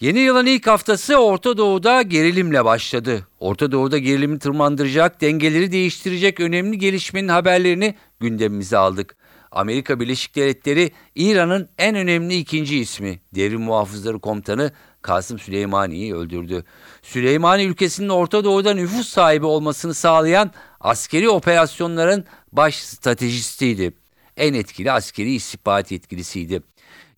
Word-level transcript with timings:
Yeni 0.00 0.18
yılın 0.18 0.46
ilk 0.46 0.66
haftası 0.66 1.16
Orta 1.16 1.56
Doğu'da 1.56 2.02
gerilimle 2.02 2.64
başladı. 2.64 3.26
Orta 3.40 3.72
Doğu'da 3.72 3.98
gerilimi 3.98 4.38
tırmandıracak, 4.38 5.20
dengeleri 5.20 5.72
değiştirecek 5.72 6.40
önemli 6.40 6.78
gelişmenin 6.78 7.28
haberlerini 7.28 7.94
gündemimize 8.20 8.76
aldık. 8.76 9.16
Amerika 9.50 10.00
Birleşik 10.00 10.36
Devletleri 10.36 10.92
İran'ın 11.14 11.68
en 11.78 11.94
önemli 11.94 12.36
ikinci 12.36 12.78
ismi 12.78 13.20
Devrim 13.34 13.60
Muhafızları 13.60 14.18
Komutanı 14.18 14.72
Kasım 15.02 15.38
Süleymani'yi 15.38 16.14
öldürdü. 16.14 16.64
Süleymani 17.02 17.64
ülkesinin 17.64 18.08
Orta 18.08 18.44
Doğu'da 18.44 18.74
nüfus 18.74 19.08
sahibi 19.08 19.46
olmasını 19.46 19.94
sağlayan 19.94 20.50
askeri 20.80 21.28
operasyonların 21.28 22.24
baş 22.52 22.74
stratejistiydi. 22.74 23.92
En 24.36 24.54
etkili 24.54 24.92
askeri 24.92 25.34
istihbarat 25.34 25.90
yetkilisiydi. 25.92 26.62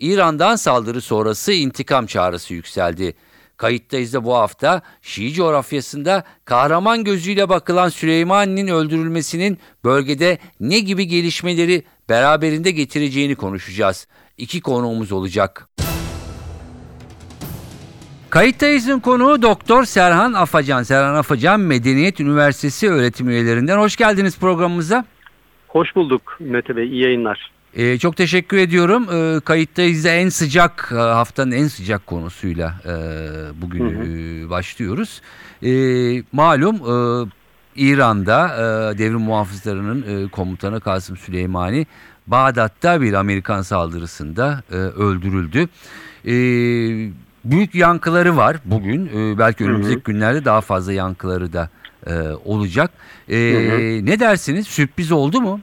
İran'dan 0.01 0.57
saldırı 0.57 1.01
sonrası 1.01 1.53
intikam 1.53 2.07
çağrısı 2.07 2.55
yükseldi. 2.55 3.15
Kayıttayız 3.57 4.15
da 4.15 4.25
bu 4.25 4.35
hafta 4.35 4.83
Şii 5.03 5.33
coğrafyasında 5.33 6.25
kahraman 6.45 7.05
gözüyle 7.05 7.49
bakılan 7.49 7.89
Süleymani'nin 7.89 8.69
öldürülmesinin 8.69 9.59
bölgede 9.85 10.39
ne 10.61 10.79
gibi 10.79 11.07
gelişmeleri 11.07 11.85
beraberinde 12.09 12.71
getireceğini 12.71 13.35
konuşacağız. 13.35 14.07
İki 14.39 14.61
konuğumuz 14.61 15.13
olacak. 15.13 15.69
Kayıttayız'ın 18.31 19.01
konuğu 19.01 19.43
Doktor 19.43 19.85
Serhan 19.85 20.33
Afacan. 20.33 20.83
Serhan 20.83 21.15
Afacan 21.15 21.61
Medeniyet 21.61 22.21
Üniversitesi 22.21 22.91
öğretim 22.91 23.29
üyelerinden. 23.29 23.79
Hoş 23.79 23.97
geldiniz 23.97 24.39
programımıza. 24.39 25.05
Hoş 25.69 25.97
bulduk 25.97 26.37
Mete 26.41 26.77
Bey. 26.77 26.89
İyi 26.89 27.03
yayınlar. 27.03 27.56
Ee, 27.77 27.99
çok 27.99 28.17
teşekkür 28.17 28.57
ediyorum. 28.57 29.09
Ee, 29.13 29.41
kayıttayız 29.41 30.07
en 30.07 30.29
sıcak 30.29 30.89
e, 30.93 30.95
haftanın 30.95 31.51
en 31.51 31.69
sıcak 31.69 32.07
konusuyla 32.07 32.75
e, 32.85 32.93
bugün 33.63 33.91
hı 33.91 33.99
hı. 34.01 34.47
E, 34.47 34.51
başlıyoruz. 34.51 35.23
E, 35.63 35.71
malum 36.33 36.77
e, 36.77 37.29
İran'da 37.77 38.49
e, 38.49 38.99
devrim 38.99 39.21
muhafızlarının 39.21 40.25
e, 40.25 40.29
komutanı 40.29 40.81
Kasım 40.81 41.17
Süleymani 41.17 41.87
Bağdat'ta 42.27 43.01
bir 43.01 43.13
Amerikan 43.13 43.63
saldırısında 43.63 44.63
e, 44.71 44.75
öldürüldü. 44.77 45.69
E, 46.25 46.35
büyük 47.45 47.75
yankıları 47.75 48.37
var 48.37 48.57
bugün. 48.65 49.07
E, 49.07 49.39
belki 49.39 49.65
önümüzdeki 49.65 49.97
hı 49.97 50.01
hı. 50.01 50.13
günlerde 50.13 50.45
daha 50.45 50.61
fazla 50.61 50.93
yankıları 50.93 51.53
da 51.53 51.71
e, 52.07 52.13
olacak. 52.45 52.91
E, 53.29 53.37
hı 53.37 53.77
hı. 53.77 54.07
Ne 54.07 54.21
dersiniz? 54.21 54.67
Sürpriz 54.67 55.13
oldu 55.13 55.41
mu? 55.41 55.61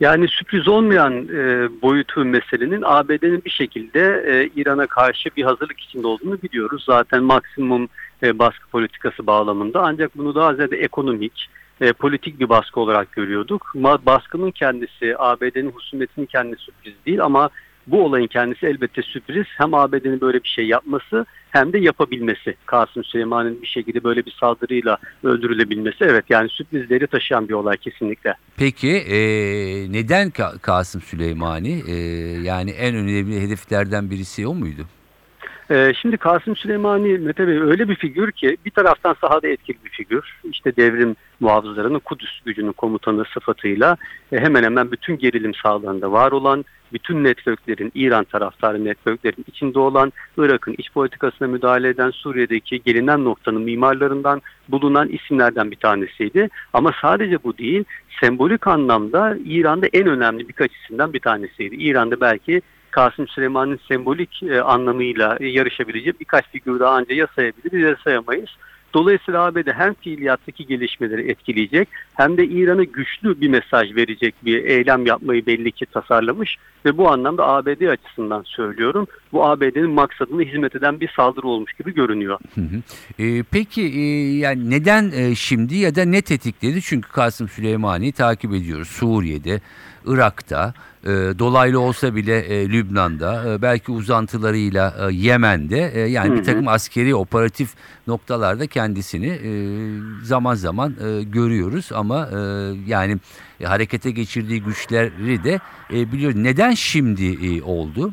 Yani 0.00 0.28
sürpriz 0.28 0.68
olmayan 0.68 1.28
e, 1.28 1.68
boyutu 1.82 2.24
meselenin 2.24 2.82
ABD'nin 2.84 3.44
bir 3.44 3.50
şekilde 3.50 4.24
e, 4.26 4.60
İran'a 4.60 4.86
karşı 4.86 5.30
bir 5.36 5.44
hazırlık 5.44 5.80
içinde 5.80 6.06
olduğunu 6.06 6.42
biliyoruz. 6.42 6.84
Zaten 6.86 7.22
maksimum 7.22 7.88
e, 8.22 8.38
baskı 8.38 8.68
politikası 8.68 9.26
bağlamında 9.26 9.82
ancak 9.82 10.18
bunu 10.18 10.34
daha 10.34 10.54
ziyade 10.54 10.76
ekonomik, 10.76 11.50
e, 11.80 11.92
politik 11.92 12.40
bir 12.40 12.48
baskı 12.48 12.80
olarak 12.80 13.12
görüyorduk. 13.12 13.72
Ma 13.74 13.98
baskının 14.06 14.50
kendisi, 14.50 15.14
ABD'nin 15.18 15.70
husumetinin 15.70 16.26
kendisi 16.26 16.62
sürpriz 16.62 16.94
değil 17.06 17.24
ama 17.24 17.50
bu 17.90 18.04
olayın 18.04 18.26
kendisi 18.26 18.66
elbette 18.66 19.02
sürpriz. 19.02 19.46
Hem 19.56 19.74
ABD'nin 19.74 20.20
böyle 20.20 20.42
bir 20.42 20.48
şey 20.48 20.66
yapması 20.66 21.26
hem 21.50 21.72
de 21.72 21.78
yapabilmesi. 21.78 22.54
Kasım 22.66 23.04
Süleyman'ın 23.04 23.62
bir 23.62 23.66
şekilde 23.66 24.04
böyle 24.04 24.26
bir 24.26 24.36
saldırıyla 24.40 24.98
öldürülebilmesi. 25.24 26.04
Evet 26.04 26.24
yani 26.28 26.48
sürprizleri 26.48 27.06
taşıyan 27.06 27.48
bir 27.48 27.54
olay 27.54 27.76
kesinlikle. 27.76 28.34
Peki 28.56 28.90
e, 28.90 29.18
neden 29.92 30.30
Kasım 30.62 31.00
Süleymani? 31.00 31.82
E, 31.88 31.94
yani 32.42 32.70
en 32.70 32.94
önemli 32.94 33.40
hedeflerden 33.40 34.10
birisi 34.10 34.46
o 34.46 34.54
muydu? 34.54 34.86
Ee, 35.70 35.92
şimdi 36.02 36.16
Kasım 36.16 36.56
Süleymani 36.56 37.18
Mete 37.18 37.48
Bey 37.48 37.58
öyle 37.58 37.88
bir 37.88 37.94
figür 37.94 38.32
ki 38.32 38.56
bir 38.64 38.70
taraftan 38.70 39.16
sahada 39.20 39.48
etkili 39.48 39.76
bir 39.84 39.90
figür. 39.90 40.40
İşte 40.44 40.76
devrim 40.76 41.16
muhafızlarının 41.40 41.98
Kudüs 41.98 42.40
gücünün 42.44 42.72
komutanı 42.72 43.24
sıfatıyla 43.34 43.96
e, 44.32 44.38
hemen 44.38 44.62
hemen 44.62 44.92
bütün 44.92 45.18
gerilim 45.18 45.54
sağlığında 45.54 46.12
var 46.12 46.32
olan, 46.32 46.64
bütün 46.92 47.24
networklerin, 47.24 47.92
İran 47.94 48.24
taraftarı 48.24 48.84
networklerin 48.84 49.44
içinde 49.46 49.78
olan, 49.78 50.12
Irak'ın 50.38 50.74
iç 50.78 50.92
politikasına 50.92 51.48
müdahale 51.48 51.88
eden 51.88 52.10
Suriye'deki 52.10 52.82
gelinen 52.82 53.24
noktanın 53.24 53.62
mimarlarından 53.62 54.42
bulunan 54.68 55.08
isimlerden 55.08 55.70
bir 55.70 55.76
tanesiydi. 55.76 56.48
Ama 56.72 56.92
sadece 57.02 57.44
bu 57.44 57.58
değil, 57.58 57.84
sembolik 58.20 58.66
anlamda 58.66 59.36
İran'da 59.44 59.86
en 59.92 60.06
önemli 60.06 60.48
birkaç 60.48 60.70
isimden 60.76 61.12
bir 61.12 61.20
tanesiydi. 61.20 61.74
İran'da 61.74 62.20
belki 62.20 62.62
Kasım 62.90 63.28
Süleyman'ın 63.28 63.80
sembolik 63.88 64.42
e, 64.42 64.60
anlamıyla 64.60 65.36
e, 65.40 65.46
yarışabilecek 65.46 66.20
birkaç 66.20 66.50
figür 66.50 66.80
daha 66.80 66.98
önce 66.98 67.14
yasayabiliriz, 67.14 67.80
yasayamayız. 67.82 68.50
Dolayısıyla 68.94 69.44
ABD 69.44 69.72
hem 69.72 69.94
fiiliyattaki 69.94 70.66
gelişmeleri 70.66 71.30
etkileyecek 71.30 71.88
hem 72.14 72.36
de 72.36 72.46
İran'a 72.46 72.84
güçlü 72.84 73.40
bir 73.40 73.48
mesaj 73.48 73.96
verecek 73.96 74.34
bir 74.44 74.64
eylem 74.64 75.06
yapmayı 75.06 75.46
belli 75.46 75.72
ki 75.72 75.86
tasarlamış 75.86 76.56
ve 76.84 76.96
bu 76.96 77.10
anlamda 77.10 77.48
ABD 77.48 77.88
açısından 77.88 78.42
söylüyorum. 78.42 79.06
Bu 79.32 79.46
ABD'nin 79.46 79.90
maksadına 79.90 80.42
hizmet 80.42 80.76
eden 80.76 81.00
bir 81.00 81.08
saldırı 81.16 81.46
olmuş 81.46 81.72
gibi 81.72 81.94
görünüyor. 81.94 82.38
Hı 82.54 82.60
hı. 82.60 82.82
E, 83.22 83.42
peki 83.42 83.82
e, 83.82 84.36
yani 84.36 84.70
neden 84.70 85.10
e, 85.14 85.34
şimdi 85.34 85.76
ya 85.76 85.94
da 85.94 86.04
ne 86.04 86.22
tetikledi? 86.22 86.82
Çünkü 86.82 87.08
Kasım 87.08 87.48
Süleymani'yi 87.48 88.12
takip 88.12 88.54
ediyoruz 88.54 88.88
Suriye'de, 88.88 89.60
Irak'ta, 90.08 90.74
e, 91.04 91.08
dolaylı 91.38 91.80
olsa 91.80 92.14
bile 92.14 92.38
e, 92.38 92.68
Lübnan'da, 92.68 93.52
e, 93.52 93.62
belki 93.62 93.92
uzantılarıyla 93.92 94.94
e, 95.00 95.14
Yemen'de 95.14 95.90
e, 95.94 96.00
yani 96.00 96.28
hı 96.28 96.32
hı. 96.32 96.38
bir 96.38 96.44
takım 96.44 96.68
askeri 96.68 97.14
operatif 97.14 97.70
noktalarda 98.06 98.66
kendisini 98.66 99.28
e, 99.28 99.50
zaman 100.22 100.54
zaman 100.54 100.90
e, 100.90 101.22
görüyoruz 101.22 101.90
ama 101.94 102.28
e, 102.32 102.38
yani 102.86 103.16
e, 103.60 103.64
harekete 103.64 104.10
geçirdiği 104.10 104.62
güçleri 104.62 105.44
de 105.44 105.60
e, 105.92 106.12
biliyoruz. 106.12 106.36
Neden 106.36 106.70
şimdi 106.70 107.56
e, 107.56 107.62
oldu? 107.62 108.12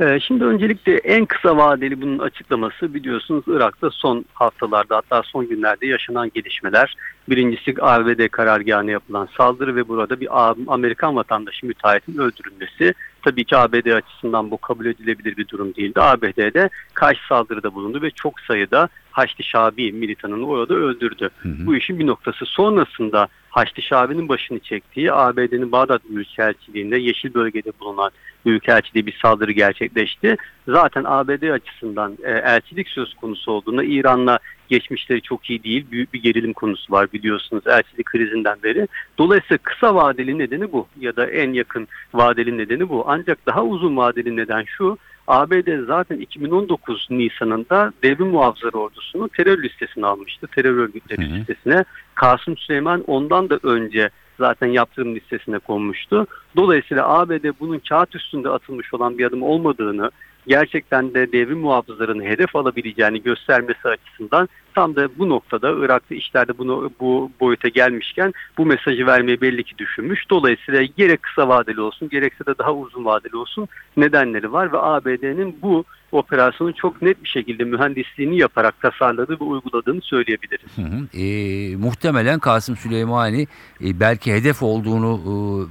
Ee, 0.00 0.20
şimdi 0.20 0.44
öncelikle 0.44 0.96
en 0.96 1.26
kısa 1.26 1.56
vadeli 1.56 2.02
bunun 2.02 2.18
açıklaması 2.18 2.94
biliyorsunuz 2.94 3.44
Irak'ta 3.46 3.90
son 3.90 4.24
haftalarda 4.34 4.96
hatta 4.96 5.22
son 5.22 5.48
günlerde 5.48 5.86
yaşanan 5.86 6.30
gelişmeler. 6.34 6.96
Birincisi 7.28 7.74
ABD 7.80 8.28
karargahına 8.28 8.90
yapılan 8.90 9.28
saldırı 9.36 9.76
ve 9.76 9.88
burada 9.88 10.20
bir 10.20 10.28
Amerikan 10.66 11.16
vatandaşı 11.16 11.66
müteahhitin 11.66 12.18
öldürülmesi. 12.18 12.94
Tabii 13.22 13.44
ki 13.44 13.56
ABD 13.56 13.86
açısından 13.86 14.50
bu 14.50 14.58
kabul 14.58 14.86
edilebilir 14.86 15.36
bir 15.36 15.48
durum 15.48 15.74
değildi. 15.74 16.00
ABD'de 16.00 16.70
karşı 16.94 17.26
saldırıda 17.26 17.74
bulundu 17.74 18.02
ve 18.02 18.10
çok 18.10 18.40
sayıda 18.40 18.88
Haçlı 19.10 19.44
Şabi 19.44 19.92
militanını 19.92 20.46
orada 20.46 20.74
öldürdü. 20.74 21.30
Hı 21.38 21.48
hı. 21.48 21.66
Bu 21.66 21.76
işin 21.76 21.98
bir 21.98 22.06
noktası. 22.06 22.44
Sonrasında 22.44 23.28
Haçlı 23.50 23.82
Şabi'nin 23.82 24.28
başını 24.28 24.58
çektiği 24.58 25.12
ABD'nin 25.12 25.72
Bağdat 25.72 26.02
Büyükelçiliğinde 26.10 26.98
yeşil 26.98 27.34
bölgede 27.34 27.72
bulunan 27.80 28.10
Büyükelçiliğe 28.46 29.06
bir 29.06 29.18
saldırı 29.22 29.52
gerçekleşti. 29.52 30.36
Zaten 30.68 31.04
ABD 31.06 31.42
açısından 31.42 32.18
e, 32.24 32.30
elçilik 32.30 32.88
söz 32.88 33.14
konusu 33.14 33.52
olduğunda 33.52 33.84
İran'la 33.84 34.38
geçmişleri 34.68 35.22
çok 35.22 35.50
iyi 35.50 35.62
değil. 35.62 35.86
Büyük 35.90 36.14
bir 36.14 36.22
gerilim 36.22 36.52
konusu 36.52 36.92
var 36.92 37.12
biliyorsunuz 37.12 37.66
elçilik 37.66 38.06
krizinden 38.06 38.56
beri. 38.62 38.88
Dolayısıyla 39.18 39.58
kısa 39.62 39.94
vadeli 39.94 40.38
nedeni 40.38 40.72
bu 40.72 40.86
ya 41.00 41.16
da 41.16 41.26
en 41.26 41.52
yakın 41.52 41.88
vadeli 42.14 42.58
nedeni 42.58 42.88
bu. 42.88 43.04
Ancak 43.06 43.46
daha 43.46 43.64
uzun 43.64 43.96
vadeli 43.96 44.36
neden 44.36 44.64
şu. 44.64 44.98
ABD 45.26 45.86
zaten 45.86 46.16
2019 46.16 47.06
Nisan'ında 47.10 47.92
devrim 48.02 48.28
muhafızları 48.28 48.78
ordusunu 48.78 49.28
terör 49.28 49.62
listesine 49.62 50.06
almıştı. 50.06 50.46
Terör 50.46 50.76
örgütleri 50.76 51.28
hı 51.28 51.32
hı. 51.32 51.34
listesine. 51.34 51.84
Kasım 52.14 52.56
Süleyman 52.56 53.04
ondan 53.06 53.50
da 53.50 53.58
önce 53.62 54.10
zaten 54.38 54.66
yaptırım 54.66 55.14
listesine 55.14 55.58
konmuştu. 55.58 56.26
Dolayısıyla 56.56 57.08
ABD 57.08 57.44
bunun 57.60 57.78
kağıt 57.78 58.14
üstünde 58.14 58.48
atılmış 58.48 58.94
olan 58.94 59.18
bir 59.18 59.24
adım 59.24 59.42
olmadığını, 59.42 60.10
gerçekten 60.46 61.14
de 61.14 61.32
devrim 61.32 61.58
muhafızlarını 61.58 62.24
hedef 62.24 62.56
alabileceğini 62.56 63.22
göstermesi 63.22 63.88
açısından 63.88 64.48
tam 64.76 64.96
da 64.96 65.18
bu 65.18 65.28
noktada 65.28 65.70
Irak'ta 65.84 66.14
işlerde 66.14 66.58
bunu 66.58 66.90
bu 67.00 67.30
boyuta 67.40 67.68
gelmişken 67.68 68.32
bu 68.58 68.66
mesajı 68.66 69.06
vermeyi 69.06 69.40
belli 69.40 69.64
ki 69.64 69.78
düşünmüş. 69.78 70.30
Dolayısıyla 70.30 70.82
gerek 70.82 71.22
kısa 71.22 71.48
vadeli 71.48 71.80
olsun 71.80 72.08
gerekse 72.08 72.46
de 72.46 72.58
daha 72.58 72.72
uzun 72.74 73.04
vadeli 73.04 73.36
olsun 73.36 73.68
nedenleri 73.96 74.52
var 74.52 74.72
ve 74.72 74.78
ABD'nin 74.78 75.58
bu 75.62 75.84
operasyonu 76.12 76.74
çok 76.74 77.02
net 77.02 77.24
bir 77.24 77.28
şekilde 77.28 77.64
mühendisliğini 77.64 78.38
yaparak 78.38 78.80
tasarladığı 78.80 79.40
ve 79.40 79.44
uyguladığını 79.44 80.00
söyleyebiliriz. 80.00 80.76
Hı 80.76 80.82
hı. 80.82 81.18
E, 81.22 81.76
muhtemelen 81.76 82.38
Kasım 82.38 82.76
Süleymani 82.76 83.46
e, 83.84 84.00
belki 84.00 84.32
hedef 84.34 84.62
olduğunu 84.62 85.20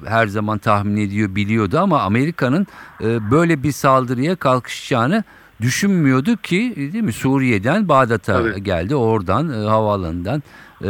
e, 0.06 0.10
her 0.10 0.28
zaman 0.28 0.58
tahmin 0.58 0.98
ediyor, 0.98 1.36
biliyordu 1.36 1.80
ama 1.80 2.02
Amerika'nın 2.02 2.68
e, 3.02 3.32
böyle 3.32 3.64
bir 3.64 3.72
saldırıya 3.72 4.36
kalkışacağını 4.36 5.24
düşünmüyordu 5.62 6.38
ki 6.38 6.74
değil 6.76 7.04
mi 7.04 7.14
Suriye'den 7.14 7.88
Bağdat'a 7.88 8.34
Tabii. 8.34 8.64
geldi 8.64 8.96
oradan 8.96 9.50
e, 9.50 9.68
havaalanından 9.68 10.44
e, 10.82 10.90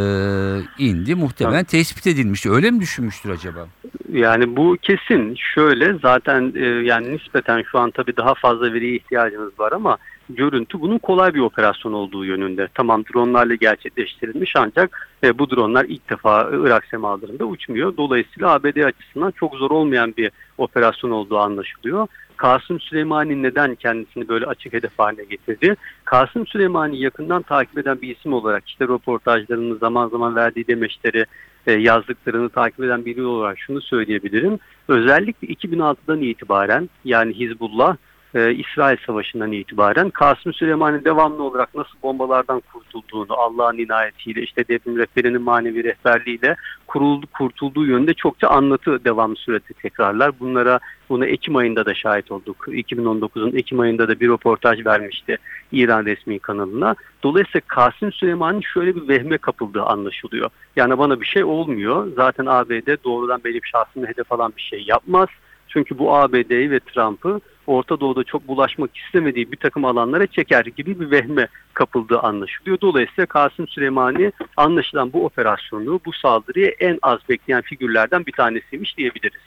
indi 0.77 1.15
muhtemelen 1.15 1.63
tespit 1.63 2.07
edilmişti 2.07 2.51
öyle 2.51 2.71
mi 2.71 2.79
düşünmüştür 2.79 3.29
acaba? 3.29 3.67
Yani 4.12 4.56
bu 4.56 4.77
kesin. 4.81 5.35
Şöyle 5.35 5.94
zaten 6.01 6.53
e, 6.56 6.65
yani 6.65 7.13
nispeten 7.13 7.63
şu 7.71 7.79
an 7.79 7.91
tabii 7.91 8.17
daha 8.17 8.33
fazla 8.33 8.73
veriye 8.73 8.95
ihtiyacımız 8.95 9.59
var 9.59 9.71
ama 9.71 9.97
görüntü 10.29 10.81
bunun 10.81 10.97
kolay 10.97 11.33
bir 11.33 11.39
operasyon 11.39 11.94
olduğu 11.94 12.25
yönünde. 12.25 12.67
Tamam 12.73 13.03
dronlarla 13.06 13.56
gerçekleştirilmiş 13.56 14.53
ancak 14.56 15.09
e, 15.23 15.38
bu 15.39 15.50
dronlar 15.50 15.85
ilk 15.85 16.09
defa 16.09 16.50
Irak 16.53 16.85
semalarında 16.85 17.45
uçmuyor. 17.45 17.97
Dolayısıyla 17.97 18.50
ABD 18.50 18.77
açısından 18.77 19.31
çok 19.31 19.56
zor 19.56 19.71
olmayan 19.71 20.13
bir 20.17 20.31
operasyon 20.57 21.12
olduğu 21.12 21.38
anlaşılıyor. 21.38 22.07
Kasım 22.38 22.80
Süleymani 22.80 23.44
neden 23.44 23.76
kendisini 23.76 24.28
böyle 24.28 24.46
açık 24.46 24.74
hedef 24.74 25.00
haline 25.00 25.24
getirdi? 25.24 25.76
Kasım 26.06 26.48
Süleymani 26.48 27.02
yakından 27.02 27.42
takip 27.42 27.78
eden 27.78 28.02
bir 28.02 28.16
isim 28.16 28.34
olarak 28.34 28.68
işte 28.68 28.86
röportajlarını 28.86 29.76
zaman 29.76 30.10
zaman 30.10 30.36
verdiği 30.36 30.68
demeçleri 30.68 31.26
e, 31.68 31.72
yazdıklarını 31.74 32.50
takip 32.50 32.80
eden 32.80 33.06
biri 33.06 33.24
olarak 33.24 33.60
şunu 33.60 33.82
söyleyebilirim. 33.82 34.60
Özellikle 34.88 35.48
2006'dan 35.48 36.22
itibaren 36.22 36.90
yani 37.06 37.34
Hizbullah 37.34 37.98
e, 38.36 38.54
İsrail 38.54 38.98
Savaşı'ndan 39.06 39.52
itibaren 39.52 40.10
Kasım 40.10 40.54
Süleyman'ın 40.54 41.06
devamlı 41.06 41.44
olarak 41.44 41.76
nasıl 41.76 41.94
bombalardan 42.04 42.62
kurtulduğunu 42.74 43.34
Allah'ın 43.34 43.78
inayetiyle 43.78 44.42
işte 44.42 44.68
devrim 44.68 44.98
rehberinin 44.98 45.42
manevi 45.42 45.84
rehberliğiyle 45.84 46.56
kuruldu, 46.88 47.28
kurtulduğu 47.34 47.86
yönde 47.86 48.14
çokça 48.14 48.48
anlatı 48.48 49.06
devamlı 49.06 49.36
sürekli 49.36 49.74
tekrarlar. 49.74 50.40
Bunlara 50.40 50.80
buna 51.10 51.26
Ekim 51.26 51.56
ayında 51.56 51.86
da 51.86 51.94
şahit 51.94 52.32
olduk. 52.32 52.68
2019'un 52.68 53.56
Ekim 53.56 53.80
ayında 53.80 54.08
da 54.08 54.20
bir 54.20 54.30
röportaj 54.30 54.86
vermişti 54.86 55.38
İran 55.72 56.06
resmi 56.06 56.40
kanalına. 56.40 56.96
Dolayısıyla 57.24 57.62
Kasım 57.68 58.12
Süleyman'ın 58.12 58.62
şöyle 58.62 58.96
bir 58.96 59.08
vehme 59.08 59.38
kapıldığı 59.38 59.84
anlaşılıyor. 59.84 60.50
Yani 60.76 60.98
bana 60.98 61.22
bir 61.22 61.26
şey 61.26 61.44
olmuyor. 61.44 62.08
Zaten 62.16 62.46
ABD 62.46 63.04
doğrudan 63.04 63.42
benim 63.46 63.62
şahsımı 63.64 64.08
hedef 64.08 64.32
alan 64.32 64.54
bir 64.58 64.62
şey 64.62 64.84
yapmaz. 64.88 65.28
Çünkü 65.68 65.98
bu 65.98 66.16
ABD'yi 66.16 66.72
ve 66.72 66.80
Trump'ı 66.80 67.42
Orta 67.67 68.00
Doğu'da 68.00 68.23
çok 68.23 68.47
bulaşmak 68.47 68.97
istemediği 68.97 69.51
bir 69.51 69.57
takım 69.57 69.85
alanlara 69.85 70.27
çeker 70.27 70.65
gibi 70.65 71.00
bir 71.00 71.12
vehme 71.12 71.47
kapıldığı 71.73 72.19
anlaşılıyor. 72.19 72.77
Dolayısıyla 72.81 73.25
Kasım 73.25 73.67
Süleymani 73.67 74.31
anlaşılan 74.57 75.13
bu 75.13 75.25
operasyonu, 75.25 76.00
bu 76.06 76.13
saldırıyı 76.13 76.75
en 76.79 77.00
az 77.01 77.19
bekleyen 77.29 77.62
figürlerden 77.62 78.25
bir 78.25 78.31
tanesiymiş 78.31 78.97
diyebiliriz. 78.97 79.41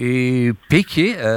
Ee, 0.00 0.52
peki 0.70 1.10
e, 1.10 1.30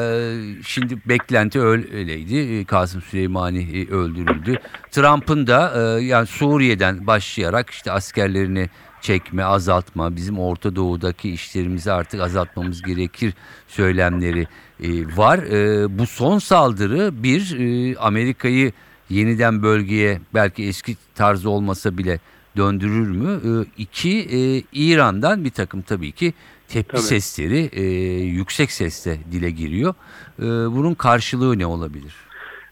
şimdi 0.65 0.97
beklenti 1.05 1.61
öyleydi. 1.61 2.37
E, 2.37 2.65
Kasım 2.65 3.01
Süleymani 3.01 3.61
e, 3.61 3.91
öldürüldü. 3.91 4.59
Trump'ın 4.91 5.47
da 5.47 5.73
e, 5.75 6.03
yani 6.03 6.27
Suriye'den 6.27 7.07
başlayarak 7.07 7.69
işte 7.69 7.91
askerlerini 7.91 8.69
çekme, 9.01 9.43
azaltma, 9.43 10.15
bizim 10.15 10.39
Orta 10.39 10.75
Doğu'daki 10.75 11.31
işlerimizi 11.31 11.91
artık 11.91 12.21
azaltmamız 12.21 12.81
gerekir 12.81 13.33
söylemleri 13.67 14.47
e, 14.83 15.17
var. 15.17 15.39
E, 15.39 15.99
bu 15.99 16.07
son 16.07 16.39
saldırı 16.39 17.23
bir 17.23 17.59
e, 17.59 17.97
Amerika'yı 17.97 18.71
yeniden 19.09 19.63
bölgeye 19.63 20.21
belki 20.33 20.63
eski 20.63 20.97
tarzı 21.15 21.49
olmasa 21.49 21.97
bile 21.97 22.19
döndürür 22.57 23.09
mü? 23.09 23.39
E, 23.45 23.51
iki 23.77 24.19
e, 24.19 24.63
İran'dan 24.73 25.45
bir 25.45 25.49
takım 25.49 25.81
tabii 25.81 26.11
ki 26.11 26.33
tepki 26.67 26.91
Tabii. 26.91 27.01
sesleri 27.01 27.69
e, 27.73 27.83
yüksek 28.23 28.71
sesle 28.71 29.19
dile 29.31 29.51
giriyor. 29.51 29.93
E, 30.39 30.43
bunun 30.45 30.93
karşılığı 30.93 31.59
ne 31.59 31.65
olabilir? 31.65 32.13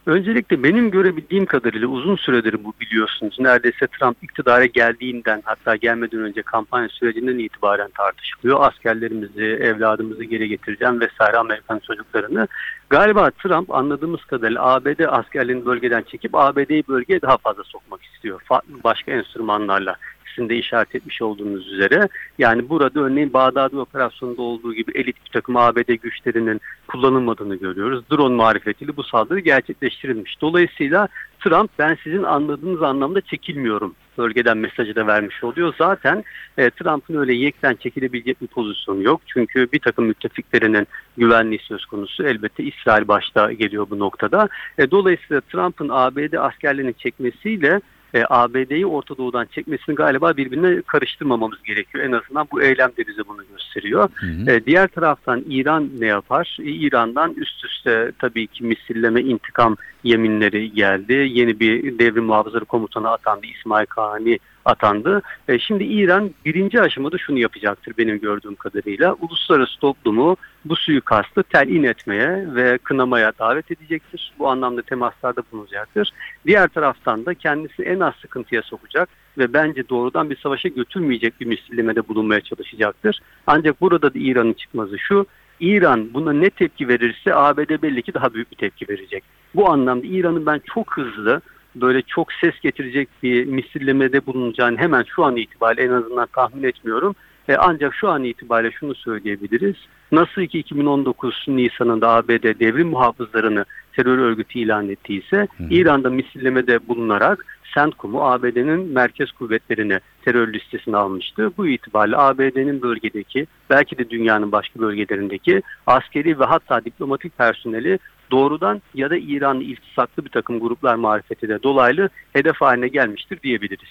Öncelikle 0.07 0.63
benim 0.63 0.91
görebildiğim 0.91 1.45
kadarıyla 1.45 1.87
uzun 1.87 2.15
süredir 2.15 2.63
bu 2.63 2.73
biliyorsunuz. 2.81 3.37
Neredeyse 3.39 3.87
Trump 3.87 4.23
iktidara 4.23 4.65
geldiğinden 4.65 5.41
hatta 5.45 5.75
gelmeden 5.75 6.19
önce 6.19 6.41
kampanya 6.41 6.89
sürecinden 6.89 7.37
itibaren 7.37 7.89
tartışılıyor. 7.97 8.61
Askerlerimizi, 8.61 9.43
evladımızı 9.43 10.23
geri 10.23 10.49
getireceğim 10.49 11.01
vesaire 11.01 11.37
Amerikan 11.37 11.79
çocuklarını. 11.79 12.47
Galiba 12.89 13.31
Trump 13.31 13.75
anladığımız 13.75 14.25
kadarıyla 14.25 14.63
ABD 14.63 14.99
askerlerini 15.07 15.65
bölgeden 15.65 16.01
çekip 16.01 16.35
ABD'yi 16.35 16.83
bölgeye 16.87 17.21
daha 17.21 17.37
fazla 17.37 17.63
sokmak 17.63 18.03
istiyor. 18.03 18.41
Başka 18.83 19.11
enstrümanlarla 19.11 19.95
sizin 20.37 20.49
de 20.49 20.55
işaret 20.55 20.95
etmiş 20.95 21.21
olduğunuz 21.21 21.67
üzere. 21.67 22.07
Yani 22.37 22.69
burada 22.69 22.99
örneğin 22.99 23.33
Bağdadi 23.33 23.77
operasyonunda 23.77 24.41
olduğu 24.41 24.73
gibi 24.73 24.91
elit 24.95 25.25
bir 25.25 25.31
takım 25.31 25.57
ABD 25.57 25.93
güçlerinin 25.93 26.61
kullanılmadığını 26.87 27.55
görüyoruz. 27.55 28.03
Drone 28.11 28.35
marifetiyle 28.35 28.97
bu 28.97 29.03
saldırı 29.03 29.39
gerçekleştirilmiş. 29.39 30.41
Dolayısıyla 30.41 31.07
Trump 31.39 31.71
ben 31.79 31.97
sizin 32.03 32.23
anladığınız 32.23 32.83
anlamda 32.83 33.21
çekilmiyorum 33.21 33.95
bölgeden 34.17 34.57
mesajı 34.57 34.95
da 34.95 35.07
vermiş 35.07 35.43
oluyor. 35.43 35.73
Zaten 35.77 36.23
e, 36.57 36.69
Trump'ın 36.69 37.15
öyle 37.15 37.33
yekten 37.33 37.75
çekilebilecek 37.75 38.41
bir 38.41 38.47
pozisyonu 38.47 39.03
yok. 39.03 39.21
Çünkü 39.27 39.67
bir 39.73 39.79
takım 39.79 40.05
müttefiklerinin 40.05 40.87
güvenliği 41.17 41.59
söz 41.59 41.85
konusu. 41.85 42.23
Elbette 42.23 42.63
İsrail 42.63 43.07
başta 43.07 43.53
geliyor 43.53 43.87
bu 43.89 43.99
noktada. 43.99 44.49
E, 44.77 44.91
dolayısıyla 44.91 45.41
Trump'ın 45.41 45.89
ABD 45.89 46.33
askerlerini 46.33 46.93
çekmesiyle 46.93 47.81
e, 48.13 48.23
ABD'yi 48.29 48.85
Orta 48.85 49.17
Doğu'dan 49.17 49.45
çekmesini 49.45 49.95
galiba 49.95 50.37
birbirine 50.37 50.81
karıştırmamamız 50.81 51.63
gerekiyor. 51.63 52.05
En 52.05 52.11
azından 52.11 52.47
bu 52.51 52.61
eylem 52.61 52.91
de 52.97 53.07
bize 53.07 53.27
bunu 53.27 53.43
gösteriyor. 53.51 54.09
Hı 54.15 54.25
hı. 54.25 54.51
E, 54.51 54.65
diğer 54.65 54.87
taraftan 54.87 55.43
İran 55.49 55.89
ne 55.99 56.05
yapar? 56.05 56.57
E, 56.61 56.63
İran'dan 56.63 57.33
üst 57.33 57.65
üste 57.65 58.11
tabii 58.19 58.47
ki 58.47 58.63
misilleme 58.63 59.21
intikam 59.21 59.75
yeminleri 60.03 60.71
geldi. 60.71 61.13
Yeni 61.13 61.59
bir 61.59 61.99
devrim 61.99 62.23
muhafızları 62.23 62.65
komutanı 62.65 63.09
atandı. 63.09 63.45
İsmail 63.45 63.85
Kahani 63.85 64.39
atandı. 64.67 65.21
E, 65.47 65.59
şimdi 65.59 65.83
İran 65.83 66.31
birinci 66.45 66.81
aşamada 66.81 67.17
şunu 67.17 67.39
yapacaktır 67.39 67.93
benim 67.97 68.19
gördüğüm 68.19 68.55
kadarıyla. 68.55 69.13
Uluslararası 69.13 69.79
toplumu 69.79 70.37
bu 70.65 70.75
suikastı 70.75 71.43
telin 71.43 71.83
etmeye 71.83 72.55
ve 72.55 72.77
kınamaya 72.77 73.31
davet 73.39 73.71
edecektir. 73.71 74.33
Bu 74.39 74.49
anlamda 74.49 74.81
temaslarda 74.81 75.41
bulunacaktır. 75.51 76.11
Diğer 76.45 76.67
taraftan 76.67 77.25
da 77.25 77.33
kendisini 77.33 77.85
en 77.85 77.99
az 77.99 78.13
sıkıntıya 78.15 78.61
sokacak 78.61 79.09
ve 79.37 79.53
bence 79.53 79.89
doğrudan 79.89 80.29
bir 80.29 80.37
savaşa 80.37 80.69
götürmeyecek 80.69 81.41
bir 81.41 81.45
misillemede 81.45 82.07
bulunmaya 82.07 82.41
çalışacaktır. 82.41 83.19
Ancak 83.47 83.81
burada 83.81 84.13
da 84.13 84.19
İran'ın 84.19 84.53
çıkmazı 84.53 84.99
şu, 84.99 85.25
İran 85.59 86.13
buna 86.13 86.33
ne 86.33 86.49
tepki 86.49 86.87
verirse 86.87 87.35
ABD 87.35 87.81
belli 87.81 88.01
ki 88.01 88.13
daha 88.13 88.33
büyük 88.33 88.51
bir 88.51 88.57
tepki 88.57 88.89
verecek. 88.89 89.23
Bu 89.55 89.69
anlamda 89.69 90.07
İran'ın 90.07 90.45
ben 90.45 90.61
çok 90.73 90.97
hızlı 90.97 91.41
böyle 91.81 92.01
çok 92.01 92.33
ses 92.33 92.59
getirecek 92.59 93.09
bir 93.23 93.45
misillemede 93.45 94.25
bulunacağını 94.25 94.77
hemen 94.77 95.03
şu 95.15 95.25
an 95.25 95.35
itibariyle 95.35 95.83
en 95.83 95.91
azından 95.91 96.27
tahmin 96.27 96.63
etmiyorum. 96.63 97.15
E, 97.49 97.55
ancak 97.55 97.95
şu 97.95 98.09
an 98.09 98.23
itibariyle 98.23 98.71
şunu 98.71 98.95
söyleyebiliriz. 98.95 99.75
Nasıl 100.11 100.41
ki 100.41 100.59
2019 100.59 101.45
Nisan'ında 101.47 102.09
ABD 102.09 102.59
devrim 102.59 102.87
muhafızlarını 102.87 103.65
terör 103.93 104.17
örgütü 104.17 104.59
ilan 104.59 104.89
ettiyse 104.89 105.47
Hı. 105.57 105.63
İran'da 105.69 106.09
misillemede 106.09 106.87
bulunarak 106.87 107.45
CENTCOM'u 107.73 108.23
ABD'nin 108.23 108.93
merkez 108.93 109.31
kuvvetlerini 109.31 109.99
terör 110.25 110.53
listesine 110.53 110.97
almıştı. 110.97 111.51
Bu 111.57 111.67
itibariyle 111.67 112.17
ABD'nin 112.17 112.81
bölgedeki 112.81 113.47
belki 113.69 113.97
de 113.97 114.09
dünyanın 114.09 114.51
başka 114.51 114.79
bölgelerindeki 114.79 115.61
askeri 115.87 116.39
ve 116.39 116.45
hatta 116.45 116.85
diplomatik 116.85 117.37
personeli 117.37 117.99
doğrudan 118.31 118.81
ya 118.93 119.09
da 119.09 119.17
İran'la 119.17 119.63
iltisaklı 119.63 120.25
bir 120.25 120.29
takım 120.29 120.59
gruplar 120.59 120.95
marifetiyle 120.95 121.63
dolaylı 121.63 122.09
hedef 122.33 122.61
haline 122.61 122.87
gelmiştir 122.87 123.41
diyebiliriz. 123.43 123.89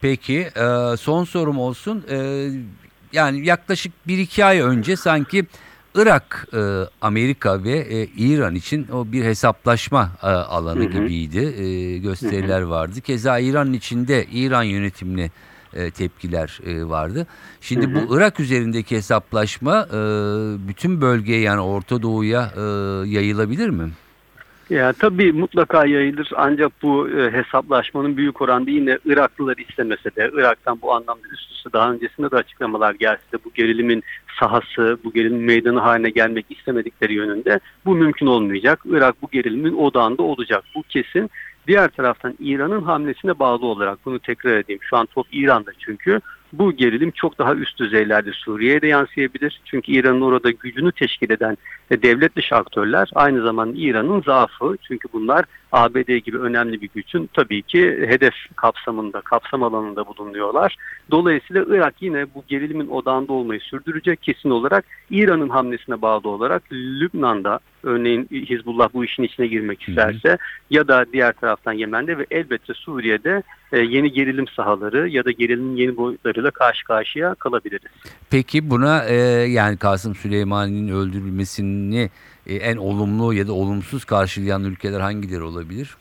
Peki 0.00 0.38
e, 0.38 0.96
son 0.96 1.24
sorum 1.24 1.58
olsun. 1.58 2.04
E, 2.10 2.48
yani 3.12 3.46
yaklaşık 3.46 3.92
1-2 4.08 4.44
ay 4.44 4.60
önce 4.60 4.96
sanki 4.96 5.44
Irak, 5.94 6.48
e, 6.52 6.58
Amerika 7.00 7.64
ve 7.64 8.06
İran 8.16 8.54
için 8.54 8.88
o 8.92 9.12
bir 9.12 9.24
hesaplaşma 9.24 10.10
alanı 10.22 10.80
Hı 10.80 10.84
hı. 10.84 10.88
gibiydi. 10.88 11.40
Gösteriler 12.02 12.62
vardı. 12.62 13.00
Keza 13.00 13.38
İran'ın 13.38 13.72
içinde 13.72 14.24
İran 14.32 14.62
yönetimine 14.62 15.30
e, 15.74 15.90
tepkiler 15.90 16.60
e, 16.66 16.84
vardı. 16.84 17.26
Şimdi 17.60 17.86
Hı 17.86 17.90
hı. 17.90 18.08
bu 18.08 18.16
Irak 18.16 18.40
üzerindeki 18.40 18.96
hesaplaşma 18.96 19.86
e, 19.92 19.98
bütün 20.68 21.00
bölgeye 21.00 21.40
yani 21.40 21.60
Orta 21.60 22.02
Doğu'ya 22.02 22.50
e, 22.56 22.60
yayılabilir 23.08 23.68
mi? 23.68 23.90
Ya 24.70 24.92
tabii 24.92 25.32
mutlaka 25.32 25.86
yayılır 25.86 26.30
ancak 26.36 26.72
bu 26.82 27.08
e, 27.08 27.32
hesaplaşmanın 27.32 28.16
büyük 28.16 28.42
oranda 28.42 28.70
yine 28.70 28.98
Iraklılar 29.04 29.56
istemese 29.56 30.16
de 30.16 30.30
Irak'tan 30.34 30.78
bu 30.82 30.92
anlamda 30.94 31.28
üst 31.32 31.52
üste 31.52 31.72
daha 31.72 31.92
öncesinde 31.92 32.30
de 32.30 32.36
açıklamalar 32.36 32.94
gelse 32.94 33.22
de 33.32 33.36
bu 33.44 33.52
gerilimin 33.54 34.02
sahası, 34.40 34.98
bu 35.04 35.12
gerilimin 35.12 35.44
meydanı 35.44 35.80
haline 35.80 36.10
gelmek 36.10 36.46
istemedikleri 36.50 37.14
yönünde 37.14 37.60
bu 37.84 37.94
mümkün 37.94 38.26
olmayacak. 38.26 38.80
Irak 38.84 39.22
bu 39.22 39.30
gerilimin 39.30 39.76
odağında 39.76 40.22
olacak. 40.22 40.64
Bu 40.74 40.82
kesin. 40.82 41.30
Diğer 41.66 41.88
taraftan 41.88 42.34
İran'ın 42.40 42.82
hamlesine 42.82 43.38
bağlı 43.38 43.66
olarak 43.66 43.98
bunu 44.04 44.18
tekrar 44.18 44.56
edeyim. 44.56 44.80
Şu 44.82 44.96
an 44.96 45.06
top 45.06 45.26
İran'da 45.32 45.70
çünkü 45.78 46.20
bu 46.52 46.72
gerilim 46.72 47.10
çok 47.10 47.38
daha 47.38 47.54
üst 47.54 47.78
düzeylerde 47.78 48.32
Suriye'ye 48.32 48.82
de 48.82 48.86
yansıyabilir. 48.86 49.60
Çünkü 49.64 49.92
İran'ın 49.92 50.20
orada 50.20 50.50
gücünü 50.50 50.92
teşkil 50.92 51.30
eden 51.30 51.56
devlet 51.90 52.36
dışı 52.36 52.54
aktörler 52.54 53.10
aynı 53.14 53.42
zamanda 53.42 53.74
İran'ın 53.76 54.22
zaafı. 54.22 54.76
Çünkü 54.88 55.08
bunlar 55.12 55.44
ABD 55.72 56.16
gibi 56.16 56.38
önemli 56.38 56.80
bir 56.80 56.88
gücün 56.94 57.30
tabii 57.34 57.62
ki 57.62 58.06
hedef 58.08 58.34
kapsamında, 58.56 59.20
kapsam 59.20 59.62
alanında 59.62 60.06
bulunuyorlar. 60.06 60.76
Dolayısıyla 61.10 61.64
Irak 61.68 61.94
yine 62.00 62.26
bu 62.34 62.44
gerilimin 62.48 62.88
odağında 62.88 63.32
olmayı 63.32 63.60
sürdürecek 63.60 64.22
kesin 64.22 64.50
olarak 64.50 64.84
İran'ın 65.10 65.48
hamlesine 65.48 66.02
bağlı 66.02 66.28
olarak 66.28 66.62
Lübnan'da 66.72 67.60
örneğin 67.82 68.28
Hizbullah 68.30 68.88
bu 68.94 69.04
işin 69.04 69.22
içine 69.22 69.46
girmek 69.46 69.88
isterse 69.88 70.28
hı 70.28 70.32
hı. 70.32 70.38
ya 70.70 70.88
da 70.88 71.06
diğer 71.12 71.32
taraftan 71.32 71.72
Yemen'de 71.72 72.18
ve 72.18 72.26
elbette 72.30 72.74
Suriye'de 72.74 73.42
e, 73.72 73.78
yeni 73.78 74.12
gerilim 74.12 74.48
sahaları 74.48 75.08
ya 75.08 75.24
da 75.24 75.30
gerilimin 75.30 75.76
yeni 75.76 75.96
boyutlarıyla 75.96 76.50
karşı 76.50 76.84
karşıya 76.84 77.34
kalabiliriz. 77.34 77.90
Peki 78.30 78.70
buna 78.70 79.04
e, 79.04 79.14
yani 79.48 79.76
Kasım 79.76 80.14
Süleyman'ın 80.14 80.88
öldürülmesini 80.88 82.10
e, 82.46 82.54
en 82.54 82.76
olumlu 82.76 83.34
ya 83.34 83.46
da 83.46 83.52
olumsuz 83.52 84.04
karşılayan 84.04 84.64
ülkeler 84.64 85.00
hangileri 85.00 85.42
olabilir? 85.42 85.96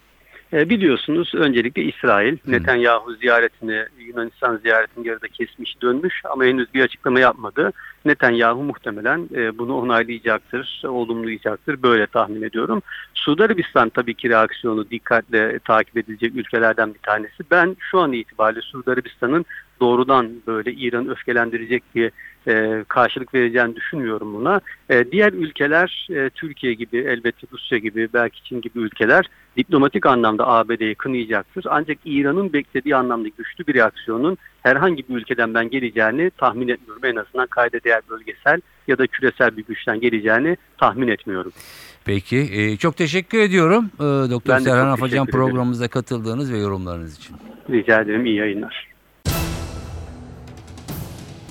E, 0.54 0.70
biliyorsunuz 0.70 1.32
öncelikle 1.36 1.84
İsrail 1.84 2.38
Hı. 2.38 2.52
Netanyahu 2.52 3.16
ziyaretini 3.16 3.86
Yunanistan 4.00 4.58
ziyaretini 4.58 5.08
yarıda 5.08 5.28
kesmiş 5.28 5.82
dönmüş 5.82 6.22
ama 6.32 6.46
henüz 6.46 6.74
bir 6.74 6.84
açıklama 6.84 7.20
yapmadı. 7.20 7.74
Netanyahu 8.06 8.64
muhtemelen 8.64 9.30
e, 9.36 9.58
bunu 9.58 9.78
onaylayacaktır, 9.78 10.82
olumlayacaktır 10.88 11.84
böyle 11.84 12.08
tahmin 12.08 12.42
ediyorum. 12.42 12.82
Suudi 13.14 13.44
Arabistan 13.44 13.90
tabii 13.90 14.14
ki 14.14 14.30
reaksiyonu 14.30 14.90
dikkatle 14.90 15.60
takip 15.60 15.98
edilecek 15.98 16.36
ülkelerden 16.36 16.94
bir 16.94 17.00
tanesi. 17.00 17.44
Ben 17.52 17.78
şu 17.80 18.00
an 18.00 18.14
itibariyle 18.14 18.62
Suudi 18.62 18.92
Arabistan'ın 18.92 19.46
doğrudan 19.82 20.32
böyle 20.48 20.74
İran'ı 20.74 21.12
öfkelendirecek 21.12 21.84
bir 21.96 22.12
e, 22.48 22.84
karşılık 22.88 23.34
vereceğini 23.34 23.76
düşünmüyorum 23.76 24.34
buna. 24.34 24.62
E, 24.90 25.12
diğer 25.12 25.34
ülkeler 25.34 26.08
e, 26.10 26.30
Türkiye 26.30 26.74
gibi 26.74 26.98
elbette 26.98 27.48
Rusya 27.52 27.78
gibi 27.78 28.10
belki 28.14 28.44
Çin 28.44 28.62
gibi 28.62 28.80
ülkeler 28.80 29.30
diplomatik 29.58 30.06
anlamda 30.06 30.48
ABD'yi 30.48 30.96
kınayacaktır. 30.96 31.66
Ancak 31.70 31.98
İran'ın 32.06 32.54
beklediği 32.54 32.96
anlamda 32.96 33.28
güçlü 33.38 33.68
bir 33.68 33.74
reaksiyonun 33.74 34.38
herhangi 34.64 35.10
bir 35.10 35.16
ülkeden 35.16 35.54
ben 35.54 35.70
geleceğini 35.70 36.32
tahmin 36.38 36.68
etmiyorum. 36.68 37.06
En 37.06 37.16
azından 37.16 37.48
kayda 37.48 37.84
değer 37.84 38.02
bölgesel 38.10 38.62
ya 38.88 38.98
da 38.98 39.08
küresel 39.08 39.58
bir 39.58 39.66
güçten 39.66 40.00
geleceğini 40.00 40.58
tahmin 40.78 41.08
etmiyorum. 41.08 41.52
Peki 42.06 42.38
e, 42.38 42.78
çok 42.78 42.98
teşekkür 42.98 43.40
ediyorum 43.40 43.92
e, 43.96 44.04
Doktor 44.04 44.60
Serhan 44.60 44.88
Afacan 44.88 45.28
programımıza 45.28 45.88
katıldığınız 45.88 46.54
ve 46.54 46.58
yorumlarınız 46.58 47.18
için. 47.18 47.36
Rica 47.70 48.02
ederim 48.02 48.26
iyi 48.26 48.36
yayınlar. 48.36 48.91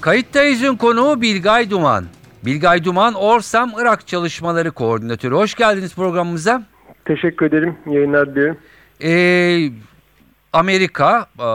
Kayıttayız'ın 0.00 0.76
konuğu 0.76 1.20
Bilgay 1.20 1.70
Duman. 1.70 2.04
Bilgay 2.44 2.84
Duman, 2.84 3.14
Orsam 3.14 3.72
Irak 3.80 4.06
Çalışmaları 4.06 4.70
Koordinatörü. 4.70 5.34
Hoş 5.34 5.54
geldiniz 5.54 5.94
programımıza. 5.94 6.62
Teşekkür 7.04 7.46
ederim. 7.46 7.76
Yayınlar 7.86 8.34
diliyorum. 8.34 8.56
Ee, 9.02 9.70
Amerika, 10.52 11.26
e, 11.38 11.46